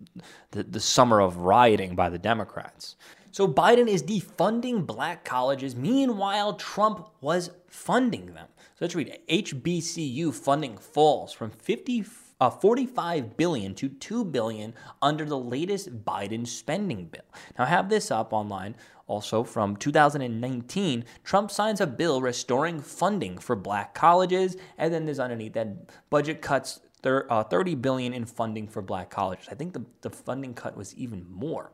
the, 0.51 0.63
the 0.63 0.79
summer 0.79 1.21
of 1.21 1.37
rioting 1.37 1.95
by 1.95 2.09
the 2.09 2.19
Democrats. 2.19 2.95
So 3.31 3.47
Biden 3.47 3.87
is 3.87 4.03
defunding 4.03 4.85
black 4.85 5.23
colleges. 5.23 5.75
Meanwhile, 5.75 6.55
Trump 6.55 7.07
was 7.21 7.51
funding 7.67 8.33
them. 8.33 8.47
So 8.57 8.85
let's 8.85 8.95
read 8.95 9.19
HBCU 9.29 10.33
funding 10.33 10.77
falls 10.77 11.31
from 11.31 11.51
50 11.51 12.05
uh, 12.39 12.49
45 12.49 13.35
billion 13.35 13.73
to 13.75 13.89
2 13.89 14.25
billion 14.25 14.73
under 15.01 15.25
the 15.25 15.37
latest 15.37 16.05
Biden 16.05 16.45
spending 16.47 17.05
bill. 17.05 17.23
Now 17.57 17.65
I 17.65 17.67
have 17.67 17.89
this 17.89 18.11
up 18.11 18.33
online 18.33 18.75
also 19.07 19.43
from 19.43 19.75
2019. 19.75 21.05
Trump 21.23 21.49
signs 21.49 21.81
a 21.81 21.87
bill 21.87 22.21
restoring 22.21 22.79
funding 22.79 23.37
for 23.37 23.55
black 23.55 23.93
colleges 23.93 24.57
and 24.77 24.93
then 24.93 25.05
there's 25.05 25.19
underneath 25.19 25.53
that 25.53 25.89
budget 26.09 26.41
cuts 26.41 26.81
uh, 27.03 27.43
30 27.43 27.75
billion 27.75 28.13
in 28.13 28.25
funding 28.25 28.67
for 28.67 28.81
black 28.81 29.09
colleges. 29.09 29.47
I 29.49 29.55
think 29.55 29.73
the, 29.73 29.85
the 30.01 30.09
funding 30.09 30.53
cut 30.53 30.75
was 30.75 30.93
even 30.95 31.25
more. 31.29 31.71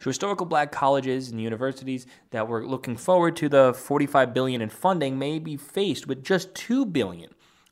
So 0.00 0.10
historical 0.10 0.46
black 0.46 0.70
colleges 0.70 1.30
and 1.30 1.40
universities 1.40 2.06
that 2.30 2.46
were 2.46 2.64
looking 2.64 2.96
forward 2.96 3.34
to 3.36 3.48
the 3.48 3.74
45 3.74 4.32
billion 4.32 4.60
in 4.60 4.68
funding 4.68 5.18
may 5.18 5.38
be 5.38 5.56
faced 5.56 6.06
with 6.06 6.22
just 6.22 6.54
2 6.54 6.86
billion 6.86 7.30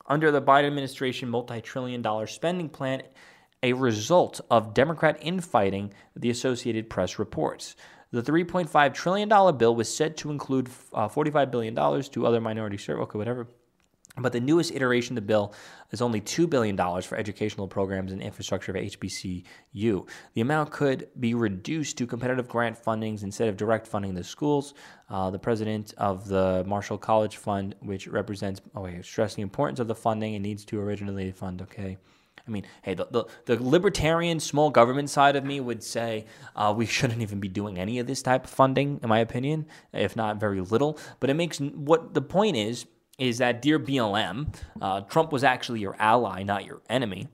under 0.09 0.31
the 0.31 0.43
Biden 0.43 0.67
administration 0.67 1.29
multi 1.29 1.61
trillion 1.61 2.03
dollar 2.03 2.27
spending 2.27 2.69
plan, 2.69 3.03
a 3.63 3.73
result 3.73 4.41
of 4.51 4.75
Democrat 4.75 5.19
infighting, 5.21 5.93
the 6.15 6.31
Associated 6.31 6.91
Press 6.91 7.19
reports. 7.19 7.77
The 8.17 8.23
$3.5 8.23 8.95
trillion 8.95 9.29
bill 9.59 9.77
was 9.77 9.95
set 9.95 10.17
to 10.19 10.31
include 10.31 10.71
uh, 10.95 11.07
$45 11.07 11.51
billion 11.51 11.75
to 11.75 12.27
other 12.27 12.41
minority 12.41 12.79
services, 12.79 13.03
okay, 13.03 13.19
whatever. 13.19 13.47
But 14.17 14.33
the 14.33 14.41
newest 14.41 14.73
iteration 14.73 15.13
of 15.13 15.23
the 15.23 15.27
bill 15.27 15.53
is 15.91 16.01
only 16.01 16.23
$2 16.23 16.49
billion 16.49 16.79
for 17.03 17.19
educational 17.19 17.69
programs 17.69 18.13
and 18.13 18.23
infrastructure 18.23 18.73
of 18.73 18.79
HBCU. 18.79 20.09
The 20.33 20.41
amount 20.41 20.71
could 20.71 21.09
be 21.21 21.35
reduced 21.35 21.99
to 21.99 22.07
competitive 22.07 22.49
grant 22.49 22.83
fundings 22.83 23.23
instead 23.23 23.51
of 23.51 23.59
direct 23.59 23.87
funding 23.87 24.15
the 24.15 24.25
schools. 24.25 24.73
Uh, 25.11 25.29
the 25.29 25.39
president 25.39 25.93
of 25.99 26.27
the 26.27 26.65
Marshall 26.67 26.97
College 26.97 27.37
Fund, 27.37 27.75
which 27.81 28.09
represents, 28.09 28.63
oh, 28.75 28.81
wait, 28.85 29.05
stressed 29.05 29.37
the 29.37 29.43
importance 29.43 29.79
of 29.79 29.89
the 29.89 29.95
funding 29.95 30.35
and 30.35 30.43
needs 30.43 30.65
to 30.65 30.81
originally 30.81 31.33
fund, 31.33 31.61
okay. 31.61 31.99
I 32.47 32.51
mean, 32.51 32.65
hey, 32.83 32.95
the, 32.95 33.07
the, 33.11 33.25
the, 33.47 33.63
libertarian 33.63 34.39
small 34.39 34.71
government 34.71 35.11
side 35.11 35.35
of 35.35 35.45
me 35.45 35.59
would 35.59 35.83
say 35.83 36.27
uh, 36.55 36.73
we 36.77 36.87
shouldn't 36.87 37.21
even 37.21 37.41
be 37.41 37.49
doing 37.49 37.79
any 37.79 37.99
of 37.99 38.07
this 38.07 38.23
type 38.23 38.45
of 38.45 38.51
funding, 38.51 39.01
in 39.03 39.09
my 39.09 39.19
opinion, 39.19 39.67
if 39.93 40.15
not 40.15 40.39
very 40.39 40.61
little. 40.61 40.99
But 41.19 41.31
it 41.31 41.35
makes 41.35 41.59
what 41.59 42.15
the 42.15 42.23
point 42.23 42.57
is 42.57 42.87
is 43.19 43.39
that, 43.39 43.63
dear 43.63 43.81
BLM, 43.81 44.55
uh, 44.81 45.01
Trump 45.03 45.33
was 45.33 45.43
actually 45.43 45.81
your 45.81 45.97
ally, 45.99 46.43
not 46.43 46.67
your 46.67 46.83
enemy. 46.89 47.29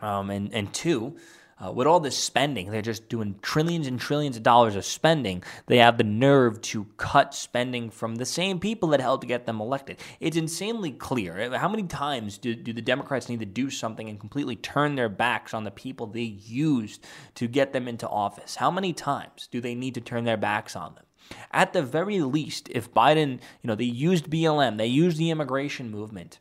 Um, 0.00 0.30
and, 0.30 0.52
and 0.52 0.72
two, 0.72 1.16
uh, 1.62 1.70
with 1.70 1.86
all 1.86 2.00
this 2.00 2.16
spending, 2.16 2.70
they're 2.70 2.82
just 2.82 3.08
doing 3.08 3.36
trillions 3.42 3.86
and 3.86 4.00
trillions 4.00 4.36
of 4.36 4.42
dollars 4.42 4.76
of 4.76 4.84
spending. 4.84 5.42
They 5.66 5.78
have 5.78 5.98
the 5.98 6.04
nerve 6.04 6.60
to 6.62 6.86
cut 6.96 7.34
spending 7.34 7.90
from 7.90 8.16
the 8.16 8.26
same 8.26 8.58
people 8.58 8.88
that 8.90 9.00
helped 9.00 9.26
get 9.26 9.46
them 9.46 9.60
elected. 9.60 9.98
It's 10.20 10.36
insanely 10.36 10.92
clear. 10.92 11.56
How 11.56 11.68
many 11.68 11.84
times 11.84 12.38
do, 12.38 12.54
do 12.54 12.72
the 12.72 12.82
Democrats 12.82 13.28
need 13.28 13.40
to 13.40 13.46
do 13.46 13.70
something 13.70 14.08
and 14.08 14.18
completely 14.18 14.56
turn 14.56 14.94
their 14.94 15.08
backs 15.08 15.54
on 15.54 15.64
the 15.64 15.70
people 15.70 16.06
they 16.06 16.22
used 16.22 17.04
to 17.36 17.46
get 17.46 17.72
them 17.72 17.88
into 17.88 18.08
office? 18.08 18.56
How 18.56 18.70
many 18.70 18.92
times 18.92 19.48
do 19.50 19.60
they 19.60 19.74
need 19.74 19.94
to 19.94 20.00
turn 20.00 20.24
their 20.24 20.36
backs 20.36 20.74
on 20.76 20.94
them? 20.94 21.04
At 21.52 21.72
the 21.72 21.82
very 21.82 22.20
least, 22.20 22.68
if 22.70 22.92
Biden, 22.92 23.40
you 23.62 23.68
know, 23.68 23.74
they 23.74 23.84
used 23.84 24.28
BLM, 24.28 24.76
they 24.76 24.86
used 24.86 25.16
the 25.16 25.30
immigration 25.30 25.90
movement 25.90 26.38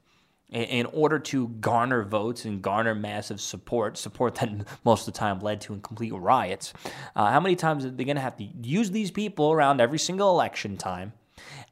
in 0.53 0.85
order 0.87 1.17
to 1.17 1.47
garner 1.47 2.03
votes 2.03 2.45
and 2.45 2.61
garner 2.61 2.93
massive 2.93 3.41
support, 3.41 3.97
support 3.97 4.35
that 4.35 4.49
most 4.85 5.07
of 5.07 5.13
the 5.13 5.19
time 5.19 5.39
led 5.39 5.61
to 5.61 5.75
complete 5.77 6.13
riots. 6.13 6.73
Uh, 7.15 7.31
how 7.31 7.39
many 7.39 7.55
times 7.55 7.85
are 7.85 7.89
they 7.89 8.03
going 8.03 8.15
to 8.15 8.21
have 8.21 8.37
to 8.37 8.43
use 8.61 8.91
these 8.91 9.11
people 9.11 9.51
around 9.51 9.81
every 9.81 9.99
single 9.99 10.29
election 10.29 10.77
time 10.77 11.13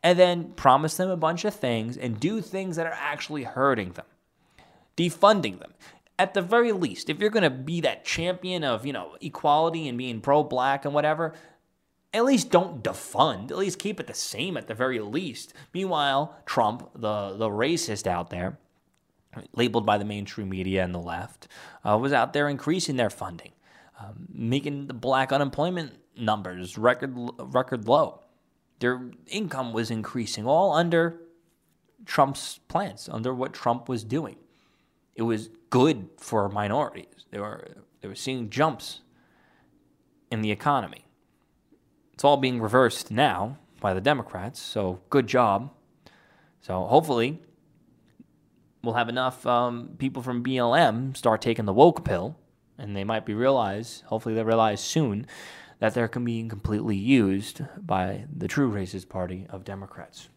and 0.03 0.17
then 0.17 0.51
promise 0.53 0.97
them 0.97 1.09
a 1.09 1.17
bunch 1.17 1.45
of 1.45 1.53
things 1.53 1.95
and 1.95 2.19
do 2.19 2.41
things 2.41 2.75
that 2.75 2.87
are 2.87 2.97
actually 2.97 3.43
hurting 3.43 3.91
them, 3.91 4.05
defunding 4.97 5.59
them? 5.59 5.73
At 6.17 6.33
the 6.35 6.41
very 6.41 6.71
least, 6.71 7.09
if 7.09 7.19
you're 7.19 7.31
going 7.31 7.43
to 7.43 7.49
be 7.49 7.81
that 7.81 8.05
champion 8.05 8.63
of, 8.63 8.85
you 8.85 8.93
know, 8.93 9.15
equality 9.21 9.87
and 9.87 9.97
being 9.97 10.21
pro-black 10.21 10.85
and 10.85 10.93
whatever, 10.93 11.33
at 12.13 12.25
least 12.25 12.51
don't 12.51 12.83
defund. 12.83 13.51
At 13.51 13.57
least 13.57 13.79
keep 13.79 13.99
it 13.99 14.07
the 14.07 14.13
same 14.13 14.57
at 14.57 14.67
the 14.67 14.73
very 14.73 14.99
least. 14.99 15.53
Meanwhile, 15.73 16.35
Trump, 16.45 16.89
the 16.93 17.35
the 17.37 17.47
racist 17.47 18.05
out 18.05 18.29
there, 18.29 18.59
labeled 19.53 19.85
by 19.85 19.97
the 19.97 20.05
mainstream 20.05 20.49
media 20.49 20.83
and 20.83 20.93
the 20.93 20.99
left, 20.99 21.47
uh, 21.83 21.97
was 21.97 22.13
out 22.13 22.33
there 22.33 22.49
increasing 22.49 22.95
their 22.95 23.09
funding, 23.09 23.51
um, 23.99 24.27
making 24.31 24.87
the 24.87 24.93
black 24.93 25.31
unemployment 25.31 25.93
numbers 26.17 26.77
record 26.77 27.15
record 27.39 27.87
low. 27.87 28.21
Their 28.79 29.11
income 29.27 29.73
was 29.73 29.91
increasing, 29.91 30.45
all 30.45 30.73
under 30.73 31.21
Trump's 32.05 32.59
plans, 32.67 33.07
under 33.11 33.33
what 33.33 33.53
Trump 33.53 33.87
was 33.87 34.03
doing. 34.03 34.37
It 35.15 35.23
was 35.23 35.49
good 35.69 36.09
for 36.17 36.49
minorities. 36.49 37.25
They 37.31 37.39
were 37.39 37.85
they 38.01 38.07
were 38.07 38.15
seeing 38.15 38.49
jumps 38.49 39.01
in 40.31 40.41
the 40.41 40.51
economy. 40.51 41.05
It's 42.13 42.23
all 42.23 42.37
being 42.37 42.61
reversed 42.61 43.11
now 43.11 43.57
by 43.79 43.93
the 43.93 44.01
Democrats, 44.01 44.59
so 44.59 45.01
good 45.09 45.27
job. 45.27 45.71
So 46.61 46.85
hopefully 46.85 47.41
we'll 48.83 48.95
have 48.95 49.09
enough 49.09 49.45
um, 49.45 49.95
people 49.97 50.21
from 50.21 50.43
BLM 50.43 51.15
start 51.15 51.41
taking 51.41 51.65
the 51.65 51.73
woke 51.73 52.03
pill, 52.05 52.37
and 52.77 52.95
they 52.95 53.03
might 53.03 53.25
be 53.25 53.33
realize, 53.33 54.03
hopefully 54.07 54.35
they 54.35 54.43
realize 54.43 54.81
soon, 54.81 55.27
that 55.79 55.93
they're 55.93 56.07
being 56.07 56.49
completely 56.49 56.95
used 56.95 57.61
by 57.77 58.25
the 58.35 58.47
true 58.47 58.71
racist 58.71 59.09
party 59.09 59.47
of 59.49 59.63
Democrats. 59.63 60.29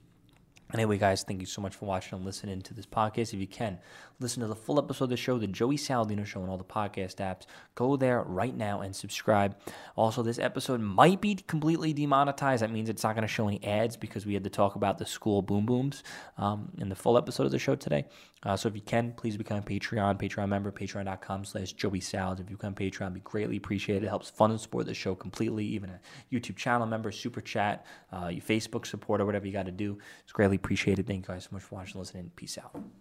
Anyway, 0.74 0.98
guys, 0.98 1.22
thank 1.22 1.40
you 1.40 1.46
so 1.46 1.62
much 1.62 1.76
for 1.76 1.84
watching 1.84 2.16
and 2.16 2.24
listening 2.24 2.60
to 2.60 2.74
this 2.74 2.84
podcast. 2.84 3.32
If 3.32 3.34
you 3.34 3.46
can, 3.46 3.78
listen 4.18 4.40
to 4.40 4.48
the 4.48 4.56
full 4.56 4.76
episode 4.76 5.04
of 5.04 5.10
the 5.10 5.16
show, 5.16 5.38
the 5.38 5.46
Joey 5.46 5.76
Saladino 5.76 6.26
Show, 6.26 6.42
on 6.42 6.48
all 6.48 6.58
the 6.58 6.64
podcast 6.64 7.16
apps. 7.16 7.42
Go 7.76 7.96
there 7.96 8.22
right 8.22 8.56
now 8.56 8.80
and 8.80 8.96
subscribe. 8.96 9.56
Also, 9.94 10.24
this 10.24 10.40
episode 10.40 10.80
might 10.80 11.20
be 11.20 11.36
completely 11.36 11.92
demonetized. 11.92 12.60
That 12.60 12.72
means 12.72 12.88
it's 12.88 13.04
not 13.04 13.14
going 13.14 13.22
to 13.22 13.32
show 13.32 13.46
any 13.46 13.62
ads 13.62 13.96
because 13.96 14.26
we 14.26 14.34
had 14.34 14.42
to 14.42 14.50
talk 14.50 14.74
about 14.74 14.98
the 14.98 15.06
school 15.06 15.42
boom 15.42 15.64
booms 15.64 16.02
um, 16.38 16.72
in 16.78 16.88
the 16.88 16.96
full 16.96 17.16
episode 17.16 17.44
of 17.44 17.52
the 17.52 17.58
show 17.60 17.76
today. 17.76 18.06
Uh, 18.44 18.56
so 18.56 18.68
if 18.68 18.74
you 18.74 18.80
can, 18.82 19.12
please 19.12 19.36
become 19.36 19.58
a 19.58 19.62
Patreon, 19.62 20.20
Patreon 20.20 20.48
member, 20.48 20.70
patreon.com 20.70 21.44
slash 21.44 21.72
Joey 21.72 22.00
Salad. 22.00 22.40
If 22.40 22.50
you 22.50 22.56
become 22.56 22.74
Patreon, 22.74 23.14
be 23.14 23.20
greatly 23.20 23.56
appreciated. 23.56 24.04
It 24.04 24.08
helps 24.08 24.30
fund 24.30 24.52
and 24.52 24.60
support 24.60 24.86
the 24.86 24.94
show 24.94 25.14
completely. 25.14 25.64
Even 25.64 25.90
a 25.90 26.00
YouTube 26.32 26.56
channel 26.56 26.86
member, 26.86 27.10
super 27.10 27.40
chat, 27.40 27.86
uh, 28.12 28.28
your 28.28 28.42
Facebook 28.42 28.86
support, 28.86 29.20
or 29.20 29.26
whatever 29.26 29.46
you 29.46 29.52
got 29.52 29.66
to 29.66 29.72
do. 29.72 29.98
It's 30.22 30.32
greatly 30.32 30.56
appreciated. 30.56 31.06
Thank 31.06 31.26
you 31.26 31.34
guys 31.34 31.44
so 31.44 31.50
much 31.52 31.62
for 31.62 31.76
watching 31.76 31.94
and 31.94 32.00
listening. 32.00 32.30
Peace 32.36 32.58
out. 32.58 32.94